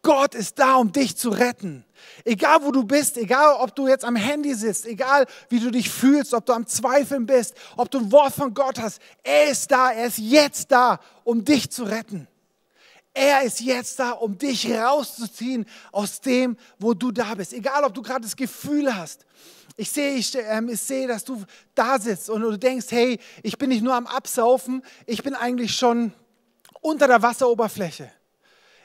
Gott 0.00 0.34
ist 0.34 0.58
da, 0.58 0.76
um 0.76 0.90
dich 0.90 1.16
zu 1.16 1.28
retten. 1.28 1.84
Egal 2.24 2.62
wo 2.62 2.72
du 2.72 2.82
bist, 2.82 3.18
egal 3.18 3.56
ob 3.60 3.76
du 3.76 3.88
jetzt 3.88 4.04
am 4.04 4.16
Handy 4.16 4.54
sitzt, 4.54 4.86
egal 4.86 5.26
wie 5.50 5.60
du 5.60 5.70
dich 5.70 5.90
fühlst, 5.90 6.32
ob 6.32 6.46
du 6.46 6.54
am 6.54 6.66
Zweifeln 6.66 7.26
bist, 7.26 7.54
ob 7.76 7.90
du 7.90 7.98
ein 7.98 8.10
Wort 8.10 8.34
von 8.34 8.54
Gott 8.54 8.80
hast, 8.80 9.00
er 9.22 9.50
ist 9.50 9.70
da, 9.70 9.92
er 9.92 10.06
ist 10.06 10.18
jetzt 10.18 10.72
da, 10.72 10.98
um 11.24 11.44
dich 11.44 11.70
zu 11.70 11.84
retten. 11.84 12.26
Er 13.14 13.42
ist 13.42 13.60
jetzt 13.60 13.98
da, 13.98 14.12
um 14.12 14.38
dich 14.38 14.70
rauszuziehen 14.70 15.66
aus 15.90 16.20
dem, 16.20 16.56
wo 16.78 16.94
du 16.94 17.10
da 17.10 17.34
bist. 17.34 17.52
Egal, 17.52 17.84
ob 17.84 17.92
du 17.92 18.00
gerade 18.00 18.22
das 18.22 18.36
Gefühl 18.36 18.94
hast. 18.94 19.26
Ich 19.76 19.90
sehe, 19.90 20.14
ich, 20.14 20.34
ähm, 20.34 20.68
ich 20.68 20.80
sehe, 20.80 21.06
dass 21.06 21.24
du 21.24 21.44
da 21.74 21.98
sitzt 21.98 22.30
und 22.30 22.40
du 22.42 22.58
denkst, 22.58 22.86
hey, 22.90 23.18
ich 23.42 23.58
bin 23.58 23.68
nicht 23.68 23.82
nur 23.82 23.94
am 23.94 24.06
Absaufen, 24.06 24.82
ich 25.06 25.22
bin 25.22 25.34
eigentlich 25.34 25.74
schon 25.74 26.12
unter 26.80 27.06
der 27.06 27.22
Wasseroberfläche. 27.22 28.10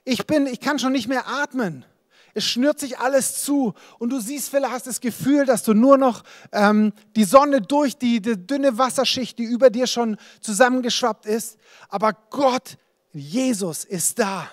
Ich, 0.04 0.26
bin, 0.26 0.48
ich 0.48 0.60
kann 0.60 0.80
schon 0.80 0.94
nicht 0.94 1.08
mehr 1.08 1.28
atmen. 1.28 1.86
Es 2.34 2.46
schnürt 2.46 2.80
sich 2.80 3.00
alles 3.00 3.44
zu 3.44 3.74
und 3.98 4.12
du 4.12 4.20
siehst 4.20 4.50
vielleicht, 4.50 4.72
hast 4.72 4.88
das 4.88 5.02
Gefühl, 5.02 5.46
dass 5.46 5.64
du 5.64 5.74
nur 5.74 5.98
noch 5.98 6.24
ähm, 6.52 6.94
die 7.16 7.24
Sonne 7.24 7.62
durch 7.62 7.98
die, 7.98 8.22
die 8.22 8.38
dünne 8.38 8.78
Wasserschicht, 8.78 9.40
die 9.40 9.44
über 9.44 9.70
dir 9.70 9.88
schon 9.88 10.18
zusammengeschwappt 10.42 11.26
ist. 11.26 11.58
Aber 11.90 12.14
Gott 12.30 12.78
Jesus 13.14 13.84
ist 13.84 14.20
da. 14.20 14.50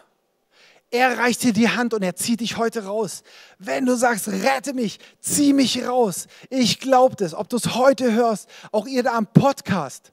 Er 0.91 1.19
reicht 1.19 1.43
dir 1.43 1.53
die 1.53 1.69
Hand 1.69 1.93
und 1.93 2.03
er 2.03 2.15
zieht 2.15 2.41
dich 2.41 2.57
heute 2.57 2.85
raus. 2.85 3.25
Wenn 3.59 3.85
du 3.85 3.97
sagst, 3.97 4.29
rette 4.29 4.75
mich, 4.75 5.01
zieh 5.19 5.53
mich 5.53 5.85
raus. 5.85 6.29
Ich 6.51 6.79
glaube 6.79 7.17
das, 7.17 7.35
ob 7.35 7.49
du 7.49 7.57
es 7.57 7.75
heute 7.75 8.13
hörst, 8.13 8.49
auch 8.71 8.87
ihr 8.87 9.03
da 9.03 9.15
am 9.15 9.27
Podcast. 9.27 10.13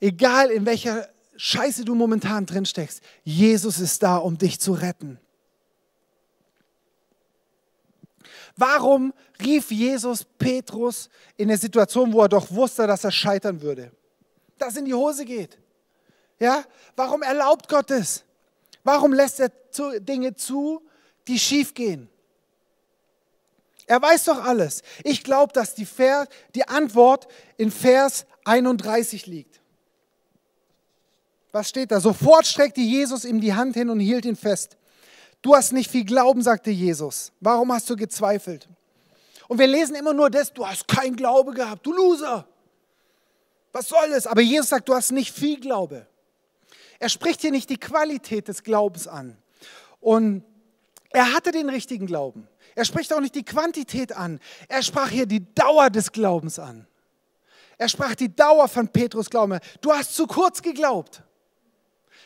Egal 0.00 0.50
in 0.50 0.66
welcher 0.66 1.08
Scheiße 1.36 1.84
du 1.84 1.94
momentan 1.94 2.46
drin 2.46 2.66
steckst, 2.66 3.00
Jesus 3.22 3.78
ist 3.78 4.02
da, 4.02 4.16
um 4.16 4.36
dich 4.36 4.58
zu 4.58 4.72
retten. 4.72 5.20
Warum 8.56 9.14
rief 9.40 9.70
Jesus 9.70 10.24
Petrus 10.24 11.08
in 11.36 11.46
der 11.46 11.58
Situation, 11.58 12.12
wo 12.12 12.22
er 12.22 12.28
doch 12.28 12.50
wusste, 12.50 12.88
dass 12.88 13.04
er 13.04 13.12
scheitern 13.12 13.62
würde? 13.62 13.92
Dass 14.58 14.76
in 14.76 14.84
die 14.84 14.94
Hose 14.94 15.24
geht. 15.24 15.58
Ja? 16.38 16.64
Warum 16.96 17.22
erlaubt 17.22 17.68
Gott 17.68 17.90
es? 17.90 18.24
Warum 18.84 19.12
lässt 19.12 19.40
er 19.40 19.50
Dinge 20.00 20.34
zu, 20.34 20.82
die 21.26 21.38
schief 21.38 21.74
gehen? 21.74 22.08
Er 23.86 24.00
weiß 24.02 24.24
doch 24.24 24.44
alles. 24.44 24.82
Ich 25.02 25.24
glaube, 25.24 25.52
dass 25.52 25.74
die, 25.74 25.86
Vers, 25.86 26.28
die 26.54 26.68
Antwort 26.68 27.26
in 27.56 27.70
Vers 27.70 28.26
31 28.44 29.26
liegt. 29.26 29.60
Was 31.52 31.70
steht 31.70 31.90
da? 31.90 31.98
Sofort 31.98 32.46
streckte 32.46 32.82
Jesus 32.82 33.24
ihm 33.24 33.40
die 33.40 33.54
Hand 33.54 33.74
hin 33.74 33.88
und 33.88 34.00
hielt 34.00 34.26
ihn 34.26 34.36
fest. 34.36 34.76
Du 35.40 35.54
hast 35.54 35.72
nicht 35.72 35.90
viel 35.90 36.04
Glauben, 36.04 36.42
sagte 36.42 36.70
Jesus. 36.70 37.32
Warum 37.40 37.72
hast 37.72 37.88
du 37.88 37.96
gezweifelt? 37.96 38.68
Und 39.48 39.58
wir 39.58 39.66
lesen 39.66 39.96
immer 39.96 40.12
nur 40.12 40.28
das, 40.28 40.52
du 40.52 40.66
hast 40.66 40.86
kein 40.86 41.16
Glaube 41.16 41.52
gehabt, 41.52 41.86
du 41.86 41.92
Loser. 41.92 42.46
Was 43.72 43.88
soll 43.88 44.12
es? 44.12 44.26
Aber 44.26 44.42
Jesus 44.42 44.68
sagt, 44.68 44.88
du 44.88 44.94
hast 44.94 45.12
nicht 45.12 45.34
viel 45.34 45.58
Glaube. 45.58 46.06
Er 46.98 47.08
spricht 47.08 47.40
hier 47.40 47.50
nicht 47.50 47.70
die 47.70 47.78
Qualität 47.78 48.48
des 48.48 48.62
Glaubens 48.62 49.06
an. 49.06 49.36
Und 50.00 50.44
er 51.10 51.32
hatte 51.32 51.52
den 51.52 51.68
richtigen 51.68 52.06
Glauben. 52.06 52.48
Er 52.74 52.84
spricht 52.84 53.12
auch 53.12 53.20
nicht 53.20 53.34
die 53.34 53.44
Quantität 53.44 54.12
an. 54.12 54.40
Er 54.68 54.82
sprach 54.82 55.08
hier 55.08 55.26
die 55.26 55.52
Dauer 55.54 55.90
des 55.90 56.12
Glaubens 56.12 56.58
an. 56.58 56.86
Er 57.78 57.88
sprach 57.88 58.14
die 58.14 58.34
Dauer 58.34 58.68
von 58.68 58.88
Petrus 58.88 59.30
Glauben. 59.30 59.58
Du 59.80 59.92
hast 59.92 60.14
zu 60.14 60.26
kurz 60.26 60.60
geglaubt. 60.60 61.22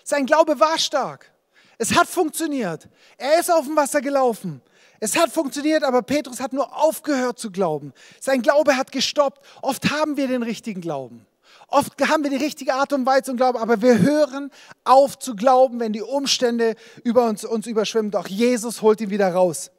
Sein 0.05 0.27
Glaube 0.27 0.59
war 0.59 0.79
stark. 0.79 1.31
Es 1.79 1.95
hat 1.95 2.09
funktioniert. 2.09 2.89
Er 3.19 3.41
ist 3.41 3.53
auf 3.53 3.67
dem 3.67 3.77
Wasser 3.77 4.01
gelaufen. 4.01 4.63
Es 5.01 5.17
hat 5.17 5.31
funktioniert, 5.31 5.83
aber 5.83 6.03
Petrus 6.03 6.41
hat 6.41 6.53
nur 6.53 6.77
aufgehört 6.77 7.39
zu 7.39 7.51
glauben. 7.51 7.93
Sein 8.21 8.41
Glaube 8.41 8.77
hat 8.77 8.93
gestoppt. 8.93 9.45
Oft 9.61 9.91
haben 9.91 10.17
wir 10.17 10.29
den 10.29 10.43
richtigen 10.43 10.81
Glauben. 10.81 11.27
Oft 11.73 12.07
haben 12.07 12.23
wir 12.23 12.31
die 12.31 12.37
richtige 12.37 12.75
Art 12.75 12.93
und 12.93 13.07
Weise 13.07 13.31
und 13.31 13.39
Glauben, 13.39 13.57
aber 13.57 13.81
wir 13.81 13.99
hören 13.99 14.51
auf 14.85 15.19
zu 15.19 15.35
glauben, 15.35 15.81
wenn 15.81 15.95
die 15.95 16.03
Umstände 16.03 16.75
über 17.03 17.27
uns, 17.27 17.47
uns 17.47 17.67
überschwimmen. 17.67 18.11
Doch 18.11 18.29
Jesus 18.29 18.83
holt 18.83 19.01
ihn 19.01 19.09
wieder 19.09 19.33
raus. 19.33 19.71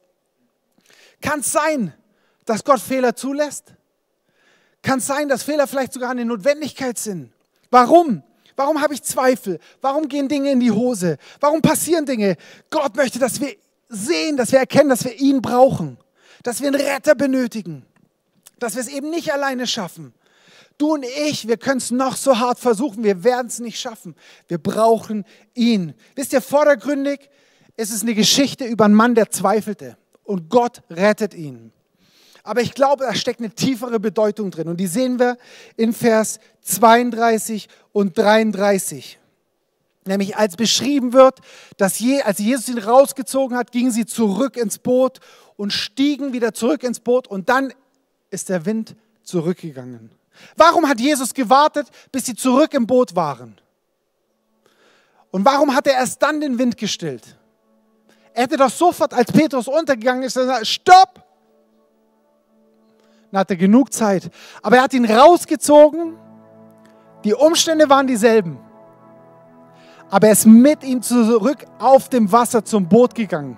Kann 1.22 1.38
es 1.38 1.52
sein, 1.52 1.94
dass 2.46 2.64
Gott 2.64 2.80
Fehler 2.80 3.14
zulässt? 3.14 3.74
Kann 4.82 4.98
es 4.98 5.06
sein, 5.06 5.28
dass 5.28 5.44
Fehler 5.44 5.68
vielleicht 5.68 5.92
sogar 5.92 6.10
eine 6.10 6.24
Notwendigkeit 6.24 6.98
sind? 6.98 7.32
Warum? 7.70 8.24
Warum 8.56 8.80
habe 8.80 8.94
ich 8.94 9.02
Zweifel? 9.04 9.60
Warum 9.80 10.08
gehen 10.08 10.28
Dinge 10.28 10.50
in 10.50 10.58
die 10.58 10.72
Hose? 10.72 11.16
Warum 11.38 11.62
passieren 11.62 12.06
Dinge? 12.06 12.36
Gott 12.70 12.96
möchte, 12.96 13.20
dass 13.20 13.40
wir 13.40 13.54
sehen, 13.88 14.36
dass 14.36 14.50
wir 14.50 14.58
erkennen, 14.58 14.88
dass 14.88 15.04
wir 15.04 15.14
ihn 15.20 15.40
brauchen, 15.40 15.96
dass 16.42 16.60
wir 16.60 16.66
einen 16.68 16.80
Retter 16.80 17.14
benötigen. 17.14 17.86
Dass 18.58 18.74
wir 18.74 18.82
es 18.82 18.88
eben 18.88 19.10
nicht 19.10 19.32
alleine 19.32 19.68
schaffen. 19.68 20.12
Du 20.76 20.94
und 20.94 21.04
ich, 21.26 21.46
wir 21.46 21.56
können 21.56 21.78
es 21.78 21.90
noch 21.90 22.16
so 22.16 22.38
hart 22.38 22.58
versuchen, 22.58 23.04
wir 23.04 23.22
werden 23.22 23.46
es 23.46 23.60
nicht 23.60 23.78
schaffen. 23.78 24.16
Wir 24.48 24.58
brauchen 24.58 25.24
ihn. 25.54 25.94
Wisst 26.14 26.32
ihr, 26.32 26.40
vordergründig 26.40 27.30
ist 27.76 27.92
es 27.92 28.02
eine 28.02 28.14
Geschichte 28.14 28.64
über 28.64 28.84
einen 28.84 28.94
Mann, 28.94 29.14
der 29.14 29.30
zweifelte 29.30 29.96
und 30.24 30.48
Gott 30.48 30.82
rettet 30.90 31.34
ihn. 31.34 31.72
Aber 32.42 32.60
ich 32.60 32.74
glaube, 32.74 33.04
da 33.04 33.14
steckt 33.14 33.40
eine 33.40 33.50
tiefere 33.50 33.98
Bedeutung 34.00 34.50
drin 34.50 34.68
und 34.68 34.78
die 34.78 34.86
sehen 34.86 35.18
wir 35.18 35.38
in 35.76 35.92
Vers 35.92 36.40
32 36.62 37.68
und 37.92 38.18
33. 38.18 39.18
Nämlich 40.04 40.36
als 40.36 40.56
beschrieben 40.56 41.14
wird, 41.14 41.38
dass 41.78 41.98
je, 41.98 42.20
als 42.20 42.38
Jesus 42.38 42.68
ihn 42.68 42.78
rausgezogen 42.78 43.56
hat, 43.56 43.72
gingen 43.72 43.90
sie 43.90 44.04
zurück 44.04 44.58
ins 44.58 44.78
Boot 44.78 45.20
und 45.56 45.72
stiegen 45.72 46.34
wieder 46.34 46.52
zurück 46.52 46.82
ins 46.82 47.00
Boot 47.00 47.26
und 47.26 47.48
dann 47.48 47.72
ist 48.30 48.50
der 48.50 48.66
Wind 48.66 48.94
zurückgegangen. 49.22 50.10
Warum 50.56 50.88
hat 50.88 51.00
Jesus 51.00 51.32
gewartet, 51.32 51.88
bis 52.12 52.26
sie 52.26 52.34
zurück 52.34 52.74
im 52.74 52.86
Boot 52.86 53.14
waren? 53.14 53.58
Und 55.30 55.44
warum 55.44 55.74
hat 55.74 55.86
er 55.86 55.94
erst 55.94 56.22
dann 56.22 56.40
den 56.40 56.58
Wind 56.58 56.76
gestillt? 56.76 57.36
Er 58.34 58.44
hätte 58.44 58.56
doch 58.56 58.70
sofort, 58.70 59.14
als 59.14 59.32
Petrus 59.32 59.68
untergegangen 59.68 60.24
ist, 60.24 60.34
gesagt, 60.34 60.66
stopp! 60.66 61.22
Dann 63.30 63.40
hat 63.40 63.50
er 63.50 63.56
genug 63.56 63.92
Zeit. 63.92 64.30
Aber 64.62 64.76
er 64.76 64.82
hat 64.82 64.94
ihn 64.94 65.04
rausgezogen. 65.04 66.16
Die 67.24 67.34
Umstände 67.34 67.88
waren 67.88 68.06
dieselben. 68.06 68.58
Aber 70.08 70.28
er 70.28 70.34
ist 70.34 70.46
mit 70.46 70.84
ihm 70.84 71.02
zurück 71.02 71.64
auf 71.78 72.08
dem 72.08 72.30
Wasser 72.30 72.64
zum 72.64 72.88
Boot 72.88 73.14
gegangen. 73.14 73.56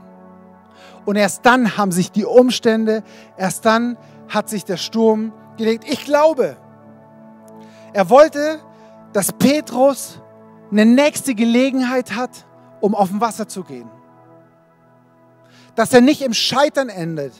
Und 1.04 1.16
erst 1.16 1.44
dann 1.44 1.76
haben 1.76 1.92
sich 1.92 2.10
die 2.10 2.24
Umstände, 2.24 3.02
erst 3.36 3.64
dann 3.64 3.98
hat 4.28 4.48
sich 4.48 4.64
der 4.64 4.76
Sturm 4.76 5.32
gelegt. 5.56 5.84
Ich 5.86 6.04
glaube, 6.04 6.56
er 7.96 8.10
wollte, 8.10 8.60
dass 9.14 9.32
Petrus 9.32 10.20
eine 10.70 10.84
nächste 10.84 11.34
Gelegenheit 11.34 12.14
hat, 12.14 12.44
um 12.82 12.94
auf 12.94 13.08
dem 13.08 13.22
Wasser 13.22 13.48
zu 13.48 13.64
gehen. 13.64 13.88
Dass 15.76 15.94
er 15.94 16.02
nicht 16.02 16.20
im 16.20 16.34
Scheitern 16.34 16.90
endet. 16.90 17.32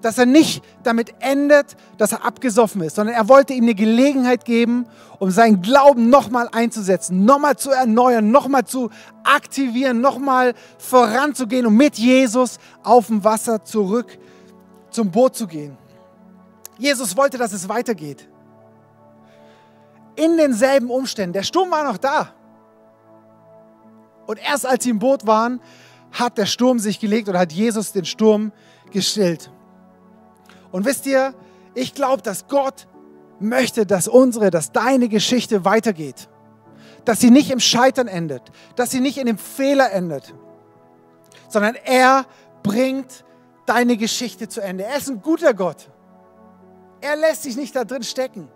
Dass 0.00 0.16
er 0.16 0.24
nicht 0.24 0.64
damit 0.82 1.12
endet, 1.20 1.76
dass 1.98 2.12
er 2.12 2.24
abgesoffen 2.24 2.80
ist, 2.80 2.96
sondern 2.96 3.14
er 3.14 3.28
wollte 3.28 3.52
ihm 3.52 3.64
eine 3.64 3.74
Gelegenheit 3.74 4.46
geben, 4.46 4.86
um 5.18 5.30
seinen 5.30 5.60
Glauben 5.60 6.08
nochmal 6.08 6.48
einzusetzen, 6.52 7.26
nochmal 7.26 7.56
zu 7.56 7.70
erneuern, 7.70 8.30
nochmal 8.30 8.64
zu 8.64 8.88
aktivieren, 9.24 10.00
nochmal 10.00 10.54
voranzugehen 10.78 11.66
und 11.66 11.76
mit 11.76 11.98
Jesus 11.98 12.56
auf 12.82 13.08
dem 13.08 13.22
Wasser 13.22 13.62
zurück 13.62 14.18
zum 14.88 15.10
Boot 15.10 15.36
zu 15.36 15.46
gehen. 15.46 15.76
Jesus 16.78 17.14
wollte, 17.14 17.36
dass 17.36 17.52
es 17.52 17.68
weitergeht 17.68 18.26
in 20.16 20.36
denselben 20.36 20.90
Umständen. 20.90 21.34
Der 21.34 21.42
Sturm 21.42 21.70
war 21.70 21.84
noch 21.84 21.98
da. 21.98 22.32
Und 24.26 24.38
erst 24.38 24.66
als 24.66 24.84
sie 24.84 24.90
im 24.90 24.98
Boot 24.98 25.26
waren, 25.26 25.60
hat 26.12 26.38
der 26.38 26.46
Sturm 26.46 26.78
sich 26.78 26.98
gelegt 26.98 27.28
oder 27.28 27.38
hat 27.38 27.52
Jesus 27.52 27.92
den 27.92 28.04
Sturm 28.04 28.52
gestillt. 28.90 29.50
Und 30.72 30.84
wisst 30.84 31.06
ihr, 31.06 31.34
ich 31.74 31.94
glaube, 31.94 32.22
dass 32.22 32.48
Gott 32.48 32.86
möchte, 33.38 33.86
dass 33.86 34.08
unsere, 34.08 34.50
dass 34.50 34.72
deine 34.72 35.08
Geschichte 35.08 35.64
weitergeht. 35.64 36.28
Dass 37.04 37.20
sie 37.20 37.30
nicht 37.30 37.50
im 37.50 37.60
Scheitern 37.60 38.08
endet, 38.08 38.42
dass 38.74 38.90
sie 38.90 39.00
nicht 39.00 39.18
in 39.18 39.26
dem 39.26 39.38
Fehler 39.38 39.92
endet, 39.92 40.34
sondern 41.48 41.76
er 41.84 42.26
bringt 42.62 43.24
deine 43.66 43.96
Geschichte 43.96 44.48
zu 44.48 44.60
Ende. 44.60 44.84
Er 44.84 44.96
ist 44.96 45.08
ein 45.08 45.22
guter 45.22 45.54
Gott. 45.54 45.88
Er 47.00 47.14
lässt 47.16 47.44
sich 47.44 47.56
nicht 47.56 47.76
da 47.76 47.84
drin 47.84 48.02
stecken. 48.02 48.48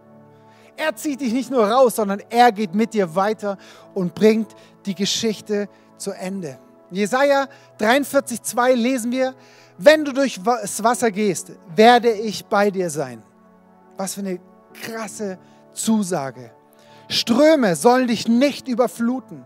Er 0.82 0.96
zieht 0.96 1.20
dich 1.20 1.34
nicht 1.34 1.50
nur 1.50 1.68
raus, 1.68 1.96
sondern 1.96 2.22
er 2.30 2.50
geht 2.52 2.74
mit 2.74 2.94
dir 2.94 3.14
weiter 3.14 3.58
und 3.92 4.14
bringt 4.14 4.54
die 4.86 4.94
Geschichte 4.94 5.68
zu 5.98 6.10
Ende. 6.12 6.58
Jesaja 6.90 7.48
43,2 7.78 8.76
lesen 8.76 9.12
wir: 9.12 9.34
Wenn 9.76 10.06
du 10.06 10.12
durch 10.14 10.40
das 10.42 10.82
Wasser 10.82 11.10
gehst, 11.10 11.52
werde 11.76 12.10
ich 12.10 12.46
bei 12.46 12.70
dir 12.70 12.88
sein. 12.88 13.22
Was 13.98 14.14
für 14.14 14.20
eine 14.20 14.40
krasse 14.72 15.38
Zusage. 15.74 16.50
Ströme 17.08 17.76
sollen 17.76 18.08
dich 18.08 18.26
nicht 18.26 18.66
überfluten. 18.66 19.44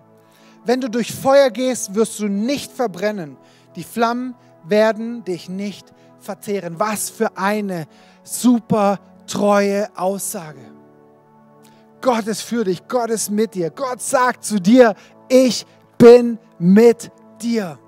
Wenn 0.64 0.80
du 0.80 0.88
durch 0.88 1.12
Feuer 1.12 1.50
gehst, 1.50 1.96
wirst 1.96 2.20
du 2.20 2.28
nicht 2.28 2.70
verbrennen. 2.70 3.36
Die 3.74 3.82
Flammen 3.82 4.36
werden 4.62 5.24
dich 5.24 5.48
nicht 5.48 5.92
verzehren. 6.20 6.78
Was 6.78 7.10
für 7.10 7.36
eine 7.36 7.86
super 8.22 9.00
treue 9.26 9.88
Aussage. 9.96 10.73
Gott 12.04 12.26
ist 12.26 12.42
für 12.42 12.64
dich, 12.64 12.86
Gott 12.86 13.08
ist 13.08 13.30
mit 13.30 13.54
dir. 13.54 13.70
Gott 13.70 14.02
sagt 14.02 14.44
zu 14.44 14.60
dir, 14.60 14.94
ich 15.26 15.64
bin 15.96 16.38
mit 16.58 17.10
dir. 17.40 17.78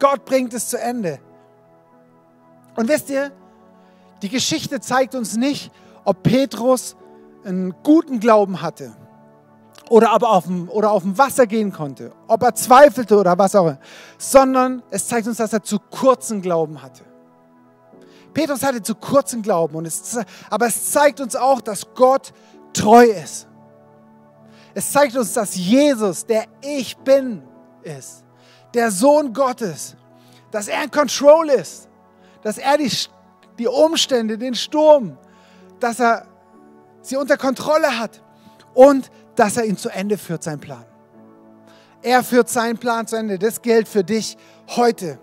Gott 0.00 0.24
bringt 0.24 0.52
es 0.54 0.68
zu 0.70 0.76
Ende. 0.76 1.20
Und 2.74 2.88
wisst 2.88 3.08
ihr, 3.10 3.30
die 4.22 4.28
Geschichte 4.28 4.80
zeigt 4.80 5.14
uns 5.14 5.36
nicht, 5.36 5.70
ob 6.04 6.24
Petrus 6.24 6.96
einen 7.44 7.76
guten 7.84 8.18
Glauben 8.18 8.60
hatte 8.60 8.92
oder 9.88 10.10
aber 10.10 10.30
auf 10.30 10.46
dem, 10.46 10.68
oder 10.68 10.90
auf 10.90 11.02
dem 11.04 11.16
Wasser 11.16 11.46
gehen 11.46 11.72
konnte, 11.72 12.10
ob 12.26 12.42
er 12.42 12.56
zweifelte 12.56 13.16
oder 13.16 13.38
was 13.38 13.54
auch 13.54 13.66
immer, 13.66 13.78
sondern 14.18 14.82
es 14.90 15.06
zeigt 15.06 15.28
uns, 15.28 15.36
dass 15.36 15.52
er 15.52 15.62
zu 15.62 15.78
kurzen 15.78 16.42
Glauben 16.42 16.82
hatte. 16.82 17.04
Petrus 18.34 18.64
hatte 18.64 18.82
zu 18.82 18.96
kurzen 18.96 19.42
Glauben, 19.42 19.76
und 19.76 19.86
es, 19.86 20.18
aber 20.50 20.66
es 20.66 20.90
zeigt 20.90 21.20
uns 21.20 21.36
auch, 21.36 21.60
dass 21.60 21.94
Gott 21.94 22.32
treu 22.72 23.04
ist. 23.04 23.46
Es 24.74 24.92
zeigt 24.92 25.16
uns, 25.16 25.32
dass 25.32 25.56
Jesus, 25.56 26.24
der 26.24 26.44
Ich 26.62 26.96
bin, 26.98 27.42
ist. 27.82 28.24
Der 28.74 28.90
Sohn 28.90 29.32
Gottes. 29.32 29.96
Dass 30.50 30.68
er 30.68 30.84
in 30.84 30.90
Control 30.90 31.48
ist. 31.50 31.88
Dass 32.42 32.58
er 32.58 32.78
die, 32.78 32.90
die 33.58 33.66
Umstände, 33.66 34.38
den 34.38 34.54
Sturm, 34.54 35.18
dass 35.80 36.00
er 36.00 36.26
sie 37.02 37.16
unter 37.16 37.36
Kontrolle 37.36 37.98
hat. 37.98 38.22
Und 38.74 39.10
dass 39.34 39.56
er 39.56 39.64
ihn 39.64 39.76
zu 39.76 39.88
Ende 39.88 40.16
führt, 40.16 40.42
sein 40.42 40.60
Plan. 40.60 40.84
Er 42.02 42.22
führt 42.22 42.48
seinen 42.48 42.78
Plan 42.78 43.06
zu 43.06 43.16
Ende. 43.16 43.38
Das 43.38 43.60
gilt 43.60 43.88
für 43.88 44.04
dich 44.04 44.36
heute. 44.68 45.18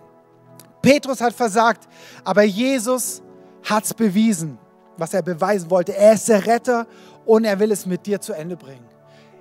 Petrus 0.81 1.21
hat 1.21 1.33
versagt, 1.33 1.87
aber 2.23 2.43
Jesus 2.43 3.21
hat 3.63 3.85
es 3.85 3.93
bewiesen, 3.93 4.57
was 4.97 5.13
er 5.13 5.21
beweisen 5.21 5.69
wollte. 5.69 5.95
Er 5.95 6.13
ist 6.13 6.29
der 6.29 6.45
Retter 6.45 6.87
und 7.27 7.43
er 7.43 7.59
will 7.59 7.71
es 7.71 7.85
mit 7.85 8.05
dir 8.05 8.19
zu 8.19 8.33
Ende 8.33 8.55
bringen. 8.55 8.87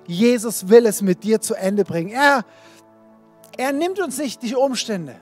Jesus 0.05 0.69
will 0.69 0.85
es 0.85 1.01
mit 1.01 1.23
dir 1.23 1.41
zu 1.41 1.55
Ende 1.55 1.83
bringen. 1.83 2.11
Er, 2.11 2.45
er 3.57 3.71
nimmt 3.71 3.99
uns 3.99 4.17
nicht 4.17 4.43
die 4.43 4.55
Umstände. 4.55 5.15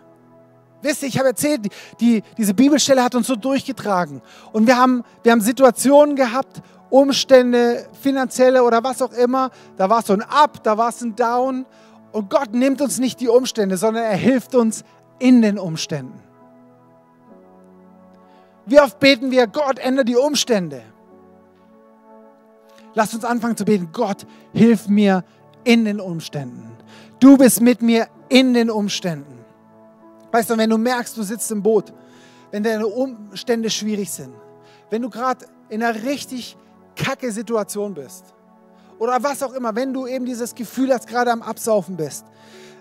Wisst 0.82 1.01
ihr, 1.04 1.08
ich 1.08 1.17
habe 1.17 1.30
erzählt, 1.30 1.67
die, 1.99 2.21
diese 2.38 2.54
Bibelstelle 2.54 3.04
hat 3.04 3.15
uns 3.15 3.28
so 3.28 3.36
durchgetragen. 3.36 4.21
Und 4.51 4.67
wir 4.67 4.78
haben, 4.78 5.04
wir 5.23 5.32
haben 5.32 5.41
Situationen 5.41 6.15
gehabt, 6.15 6.62
Umstände, 6.89 7.88
finanzielle 8.01 8.63
oder 8.63 8.84
was 8.84 9.01
auch 9.01 9.13
immer. 9.13 9.51
Da 9.78 9.89
war 9.89 9.99
es 9.99 10.08
so 10.08 10.13
ein 10.13 10.21
Up, 10.21 10.63
da 10.63 10.78
war 10.78 10.89
es 10.89 11.01
ein 11.01 11.15
Down. 11.15 11.65
Und 12.12 12.30
Gott 12.30 12.54
nimmt 12.54 12.82
uns 12.82 12.99
nicht 12.99 13.19
die 13.19 13.28
Umstände, 13.28 13.78
sondern 13.78 14.04
er 14.04 14.17
hilft 14.17 14.54
uns 14.54 14.84
in 15.19 15.41
den 15.41 15.58
Umständen. 15.58 16.19
Wie 18.65 18.80
oft 18.80 18.99
beten 18.99 19.32
wir, 19.32 19.47
Gott, 19.47 19.80
ändere 19.80 20.06
die 20.06 20.15
Umstände. 20.15 20.82
Lass 22.96 23.14
uns 23.14 23.26
anfangen 23.26 23.56
zu 23.56 23.66
beten. 23.66 23.90
Gott, 23.92 24.26
hilf 24.54 24.88
mir 24.88 25.24
in 25.64 25.86
den 25.86 26.00
Umständen. 26.00 26.72
Du 27.20 27.38
bist 27.38 27.62
mit 27.62 27.82
mir 27.82 28.08
in 28.30 28.54
den 28.54 28.70
Umständen. 28.70 29.40
Weißt 30.32 30.50
du, 30.50 30.58
wenn 30.58 30.70
du 30.70 30.78
merkst, 30.78 31.16
du 31.16 31.24
sitzt 31.24 31.52
im 31.52 31.62
Boot, 31.62 31.94
wenn 32.52 32.64
deine 32.64 32.88
Umstände 32.88 33.70
schwierig 33.70 34.12
sind, 34.12 34.34
wenn 34.90 35.02
du 35.02 35.10
gerade 35.10 35.46
in 35.70 35.84
einer 35.84 36.04
richtig 36.04 36.58
kacke 36.96 37.32
Situation 37.32 37.94
bist 37.94 38.34
oder 39.00 39.22
was 39.22 39.44
auch 39.44 39.54
immer, 39.54 39.76
wenn 39.76 39.94
du 39.94 40.08
eben 40.08 40.26
dieses 40.26 40.56
Gefühl 40.56 40.94
hast, 40.94 41.08
gerade 41.08 41.32
am 41.32 41.42
Absaufen 41.42 41.98
bist 41.98 42.26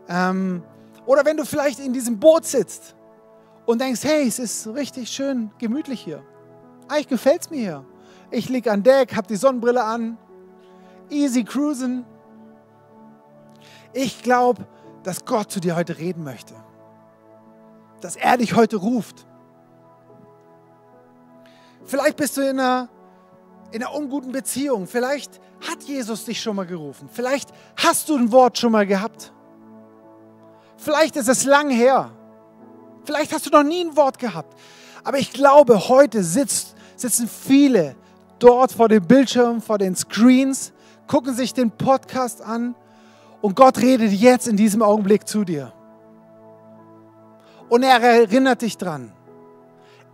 ähm, 0.09 0.63
oder 1.07 1.25
wenn 1.25 1.37
du 1.37 1.45
vielleicht 1.45 1.81
in 1.81 1.93
diesem 1.93 2.19
Boot 2.19 2.45
sitzt 2.45 2.95
und 3.67 3.81
denkst, 3.81 4.05
hey, 4.05 4.27
es 4.27 4.39
ist 4.39 4.67
richtig 4.69 5.09
schön 5.11 5.51
gemütlich 5.59 6.01
hier. 6.01 6.23
Eigentlich 6.89 7.09
gefällt 7.09 7.43
es 7.43 7.51
mir 7.51 7.61
hier. 7.61 7.85
Ich 8.31 8.49
liege 8.49 8.71
an 8.73 8.83
Deck, 8.83 9.15
habe 9.15 9.27
die 9.27 9.37
Sonnenbrille 9.37 9.83
an, 9.83 10.19
easy 11.11 11.45
cruisen. 11.45 12.05
Ich 13.93 14.23
glaube, 14.23 14.67
dass 15.03 15.25
Gott 15.25 15.51
zu 15.51 15.61
dir 15.61 15.77
heute 15.77 15.99
reden 15.99 16.25
möchte. 16.25 16.55
Dass 18.01 18.17
er 18.17 18.37
dich 18.39 18.57
heute 18.57 18.77
ruft. 18.77 19.27
Vielleicht 21.85 22.17
bist 22.17 22.37
du 22.37 22.41
in 22.41 22.59
einer, 22.59 22.89
in 23.71 23.83
einer 23.83 23.95
unguten 23.95 24.33
Beziehung. 24.33 24.87
Vielleicht 24.87 25.41
hat 25.69 25.83
Jesus 25.85 26.25
dich 26.25 26.41
schon 26.41 26.57
mal 26.57 26.67
gerufen. 26.67 27.09
Vielleicht 27.13 27.51
hast 27.77 28.09
du 28.09 28.17
ein 28.17 28.33
Wort 28.33 28.59
schon 28.59 28.73
mal 28.73 28.87
gehabt. 28.87 29.33
Vielleicht 30.77 31.17
ist 31.17 31.29
es 31.29 31.45
lang 31.45 31.71
her. 31.71 32.11
Vielleicht 33.05 33.33
hast 33.33 33.47
du 33.47 33.51
noch 33.51 33.63
nie 33.63 33.85
ein 33.85 33.97
Wort 33.97 34.19
gehabt. 34.19 34.59
Aber 35.05 35.19
ich 35.19 35.33
glaube, 35.33 35.89
heute 35.89 36.25
sitzt 36.25 36.75
sitzen 36.97 37.29
viele 37.29 37.97
dort 38.45 38.73
vor 38.73 38.89
dem 38.89 39.07
Bildschirm, 39.07 39.63
vor 39.63 39.79
den 39.79 39.97
Screens, 39.97 40.73
gucken 41.07 41.35
sich 41.35 41.55
den 41.55 41.71
Podcast 41.71 42.43
an 42.43 42.75
und 43.41 43.57
Gott 43.57 43.79
redet 43.79 44.13
jetzt 44.13 44.47
in 44.47 44.57
diesem 44.57 44.83
Augenblick 44.83 45.27
zu 45.27 45.45
dir. 45.45 45.73
Und 47.71 47.83
er 47.83 48.01
erinnert 48.03 48.61
dich 48.61 48.77
dran. 48.77 49.13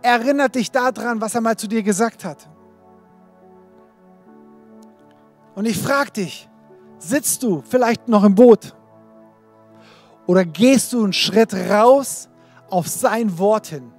Er 0.01 0.13
erinnert 0.13 0.55
dich 0.55 0.71
daran, 0.71 1.19
was 1.19 1.35
er 1.35 1.41
mal 1.41 1.57
zu 1.57 1.67
dir 1.67 1.83
gesagt 1.83 2.23
hat. 2.23 2.49
Und 5.53 5.65
ich 5.65 5.77
frage 5.77 6.11
dich, 6.11 6.49
sitzt 6.99 7.43
du 7.43 7.61
vielleicht 7.67 8.07
noch 8.07 8.23
im 8.23 8.33
Boot? 8.33 8.73
Oder 10.25 10.45
gehst 10.45 10.93
du 10.93 11.03
einen 11.03 11.13
Schritt 11.13 11.53
raus 11.53 12.29
auf 12.69 12.87
sein 12.87 13.37
Wort 13.37 13.67
hin? 13.67 13.91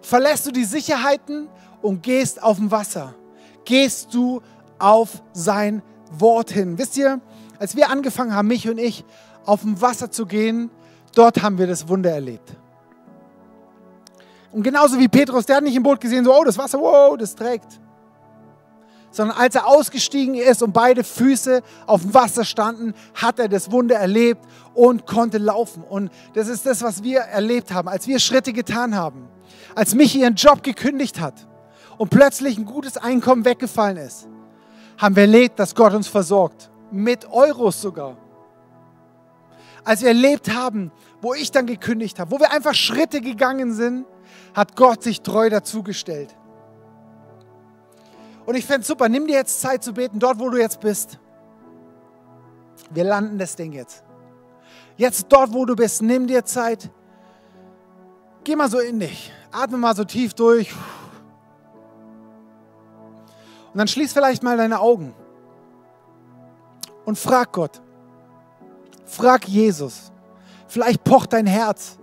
Verlässt 0.00 0.46
du 0.46 0.50
die 0.50 0.64
Sicherheiten 0.64 1.48
und 1.82 2.02
gehst 2.02 2.42
auf 2.42 2.56
dem 2.56 2.70
Wasser? 2.70 3.14
Gehst 3.64 4.12
du 4.12 4.42
auf 4.78 5.22
sein 5.32 5.82
Wort 6.10 6.50
hin? 6.50 6.78
Wisst 6.78 6.96
ihr, 6.96 7.20
als 7.58 7.76
wir 7.76 7.90
angefangen 7.90 8.34
haben, 8.34 8.48
mich 8.48 8.68
und 8.68 8.78
ich, 8.78 9.04
auf 9.46 9.62
dem 9.62 9.80
Wasser 9.80 10.10
zu 10.10 10.26
gehen, 10.26 10.70
dort 11.14 11.42
haben 11.42 11.58
wir 11.58 11.66
das 11.66 11.88
Wunder 11.88 12.10
erlebt. 12.10 12.56
Und 14.52 14.62
genauso 14.62 14.98
wie 14.98 15.08
Petrus, 15.08 15.46
der 15.46 15.56
hat 15.56 15.64
nicht 15.64 15.76
im 15.76 15.82
Boot 15.82 16.00
gesehen, 16.00 16.24
so, 16.24 16.34
oh, 16.34 16.44
das 16.44 16.56
Wasser, 16.56 16.78
wow, 16.78 17.16
das 17.16 17.34
trägt. 17.34 17.80
Sondern 19.10 19.36
als 19.36 19.54
er 19.54 19.66
ausgestiegen 19.66 20.34
ist 20.34 20.62
und 20.62 20.72
beide 20.72 21.04
Füße 21.04 21.62
auf 21.86 22.02
dem 22.02 22.14
Wasser 22.14 22.44
standen, 22.44 22.94
hat 23.14 23.38
er 23.38 23.48
das 23.48 23.70
Wunder 23.70 23.96
erlebt 23.96 24.44
und 24.74 25.06
konnte 25.06 25.38
laufen. 25.38 25.84
Und 25.84 26.10
das 26.34 26.48
ist 26.48 26.66
das, 26.66 26.82
was 26.82 27.02
wir 27.02 27.20
erlebt 27.20 27.72
haben, 27.72 27.88
als 27.88 28.06
wir 28.06 28.18
Schritte 28.18 28.52
getan 28.52 28.94
haben. 28.94 29.28
Als 29.74 29.94
Michi 29.94 30.20
ihren 30.20 30.34
Job 30.34 30.62
gekündigt 30.62 31.20
hat 31.20 31.46
und 31.98 32.10
plötzlich 32.10 32.58
ein 32.58 32.64
gutes 32.64 32.96
Einkommen 32.96 33.44
weggefallen 33.44 33.98
ist, 33.98 34.28
haben 34.98 35.16
wir 35.16 35.22
erlebt, 35.22 35.58
dass 35.58 35.74
Gott 35.74 35.94
uns 35.94 36.08
versorgt. 36.08 36.70
Mit 36.90 37.30
Euros 37.30 37.80
sogar. 37.80 38.16
Als 39.84 40.00
wir 40.00 40.08
erlebt 40.08 40.54
haben, 40.54 40.92
wo 41.20 41.34
ich 41.34 41.50
dann 41.50 41.66
gekündigt 41.66 42.18
habe, 42.18 42.30
wo 42.30 42.38
wir 42.38 42.50
einfach 42.52 42.74
Schritte 42.74 43.20
gegangen 43.20 43.72
sind, 43.72 44.06
hat 44.54 44.76
Gott 44.76 45.02
sich 45.02 45.20
treu 45.20 45.50
dazugestellt. 45.50 46.34
Und 48.46 48.54
ich 48.54 48.64
fände 48.64 48.86
super, 48.86 49.08
nimm 49.08 49.26
dir 49.26 49.34
jetzt 49.34 49.60
Zeit 49.60 49.82
zu 49.82 49.92
beten, 49.92 50.18
dort 50.18 50.38
wo 50.38 50.50
du 50.50 50.58
jetzt 50.58 50.80
bist. 50.80 51.18
Wir 52.90 53.04
landen 53.04 53.38
das 53.38 53.56
Ding 53.56 53.72
jetzt. 53.72 54.04
Jetzt 54.96 55.26
dort, 55.28 55.52
wo 55.52 55.64
du 55.64 55.74
bist, 55.74 56.02
nimm 56.02 56.26
dir 56.26 56.44
Zeit. 56.44 56.90
Geh 58.44 58.54
mal 58.54 58.70
so 58.70 58.78
in 58.78 59.00
dich. 59.00 59.32
Atme 59.50 59.78
mal 59.78 59.96
so 59.96 60.04
tief 60.04 60.34
durch. 60.34 60.72
Und 63.74 63.78
dann 63.78 63.88
schließ 63.88 64.12
vielleicht 64.12 64.44
mal 64.44 64.56
deine 64.56 64.78
Augen. 64.78 65.12
Und 67.04 67.18
frag 67.18 67.50
Gott. 67.50 67.82
Frag 69.04 69.48
Jesus. 69.48 70.12
Vielleicht 70.68 71.02
pocht 71.02 71.32
dein 71.32 71.46
Herz. 71.46 71.98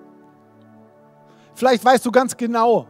Vielleicht 1.55 1.85
weißt 1.85 2.05
du 2.05 2.11
ganz 2.11 2.35
genau, 2.35 2.87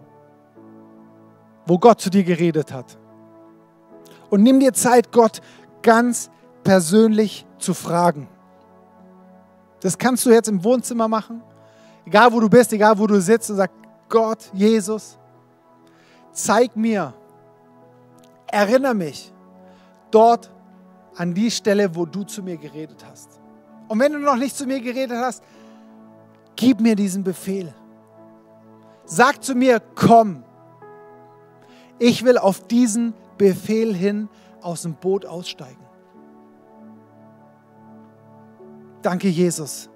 wo 1.68 1.78
Gott 1.78 2.02
zu 2.02 2.10
dir 2.10 2.24
geredet 2.24 2.74
hat. 2.74 2.98
Und 4.32 4.42
nimm 4.42 4.60
dir 4.60 4.74
Zeit, 4.74 5.12
Gott 5.12 5.42
ganz 5.84 6.32
persönlich 6.64 7.46
zu 7.60 7.76
fragen. 7.76 8.28
Das 9.82 9.96
kannst 9.96 10.26
du 10.26 10.32
jetzt 10.32 10.50
im 10.50 10.64
Wohnzimmer 10.64 11.08
machen, 11.08 11.44
egal 12.04 12.34
wo 12.34 12.40
du 12.40 12.50
bist, 12.50 12.74
egal 12.74 12.98
wo 12.98 13.06
du 13.06 13.22
sitzt 13.22 13.52
und 13.52 13.58
sag, 13.58 13.70
Gott, 14.10 14.50
Jesus, 14.54 15.20
zeig 16.32 16.76
mir, 16.76 17.14
erinnere 18.52 18.94
mich 18.94 19.32
dort 20.12 20.52
an 21.16 21.34
die 21.34 21.52
Stelle, 21.52 21.96
wo 21.96 22.06
du 22.06 22.24
zu 22.24 22.44
mir 22.44 22.58
geredet 22.58 23.06
hast. 23.10 23.40
Und 23.88 24.00
wenn 24.00 24.14
du 24.14 24.20
noch 24.20 24.36
nicht 24.36 24.56
zu 24.56 24.66
mir 24.66 24.80
geredet 24.80 25.18
hast, 25.18 25.44
gib 26.56 26.80
mir 26.80 26.96
diesen 26.96 27.24
Befehl. 27.24 27.74
Sag 29.06 29.44
zu 29.44 29.56
mir, 29.56 29.82
komm. 29.96 30.44
Ich 32.00 32.24
will 32.24 32.38
auf 32.38 32.68
diesen 32.68 33.14
Befehl 33.38 33.94
hin 33.94 34.30
aus 34.62 34.84
dem 34.84 34.96
Boot 34.96 35.26
aussteigen. 35.26 35.86
Danke, 39.02 39.28
Jesus. 39.28 39.90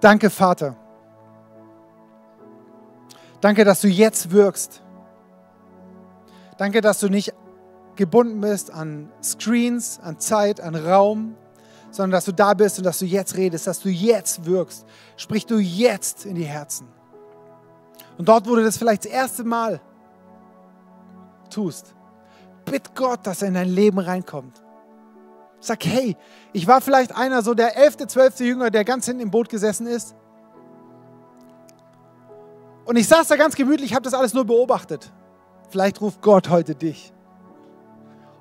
Danke, 0.00 0.28
Vater. 0.28 0.76
Danke, 3.40 3.64
dass 3.64 3.80
du 3.80 3.88
jetzt 3.88 4.30
wirkst. 4.30 4.82
Danke, 6.58 6.80
dass 6.80 7.00
du 7.00 7.08
nicht 7.08 7.32
gebunden 8.00 8.40
bist 8.40 8.72
an 8.72 9.10
Screens, 9.22 10.00
an 10.02 10.18
Zeit, 10.18 10.58
an 10.60 10.74
Raum, 10.74 11.36
sondern 11.90 12.12
dass 12.12 12.24
du 12.24 12.32
da 12.32 12.54
bist 12.54 12.78
und 12.78 12.84
dass 12.84 12.98
du 12.98 13.04
jetzt 13.04 13.36
redest, 13.36 13.66
dass 13.66 13.78
du 13.78 13.90
jetzt 13.90 14.46
wirkst. 14.46 14.86
Sprich 15.16 15.44
du 15.44 15.58
jetzt 15.58 16.24
in 16.24 16.34
die 16.34 16.44
Herzen. 16.44 16.88
Und 18.16 18.28
dort, 18.28 18.48
wo 18.48 18.56
du 18.56 18.64
das 18.64 18.78
vielleicht 18.78 19.04
das 19.04 19.12
erste 19.12 19.44
Mal 19.44 19.82
tust, 21.50 21.94
bitt 22.64 22.94
Gott, 22.94 23.26
dass 23.26 23.42
er 23.42 23.48
in 23.48 23.54
dein 23.54 23.68
Leben 23.68 23.98
reinkommt. 23.98 24.62
Sag, 25.60 25.84
hey, 25.84 26.16
ich 26.54 26.66
war 26.66 26.80
vielleicht 26.80 27.14
einer 27.14 27.42
so 27.42 27.52
der 27.52 27.76
elfte, 27.76 28.06
zwölfte 28.06 28.44
Jünger, 28.44 28.70
der 28.70 28.84
ganz 28.84 29.04
hinten 29.04 29.20
im 29.20 29.30
Boot 29.30 29.50
gesessen 29.50 29.86
ist. 29.86 30.14
Und 32.86 32.96
ich 32.96 33.06
saß 33.06 33.28
da 33.28 33.36
ganz 33.36 33.56
gemütlich, 33.56 33.92
habe 33.92 34.04
das 34.04 34.14
alles 34.14 34.32
nur 34.32 34.46
beobachtet. 34.46 35.12
Vielleicht 35.68 36.00
ruft 36.00 36.22
Gott 36.22 36.48
heute 36.48 36.74
dich 36.74 37.12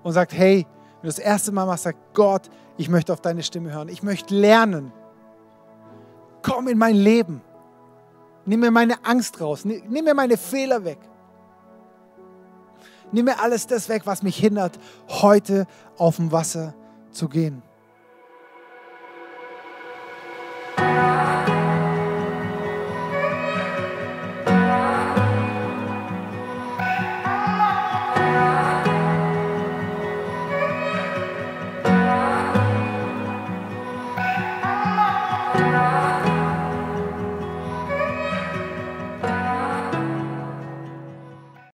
und 0.03 0.13
sagt, 0.13 0.33
hey, 0.33 0.65
wenn 1.01 1.01
du 1.01 1.07
das 1.07 1.19
erste 1.19 1.51
Mal 1.51 1.65
machst, 1.65 1.83
sag 1.83 1.95
Gott, 2.13 2.49
ich 2.77 2.89
möchte 2.89 3.13
auf 3.13 3.21
deine 3.21 3.43
Stimme 3.43 3.71
hören. 3.71 3.89
Ich 3.89 4.03
möchte 4.03 4.35
lernen. 4.35 4.91
Komm 6.41 6.67
in 6.67 6.77
mein 6.77 6.95
Leben. 6.95 7.41
Nimm 8.45 8.62
mir 8.62 8.71
meine 8.71 9.03
Angst 9.05 9.41
raus. 9.41 9.65
Nimm 9.65 10.03
mir 10.03 10.13
meine 10.13 10.38
Fehler 10.38 10.83
weg. 10.83 10.99
Nimm 13.12 13.25
mir 13.25 13.39
alles 13.39 13.67
das 13.67 13.89
weg, 13.89 14.03
was 14.05 14.23
mich 14.23 14.38
hindert, 14.38 14.79
heute 15.07 15.65
auf 15.97 16.17
dem 16.17 16.31
Wasser 16.31 16.73
zu 17.12 17.27
gehen. 17.27 17.62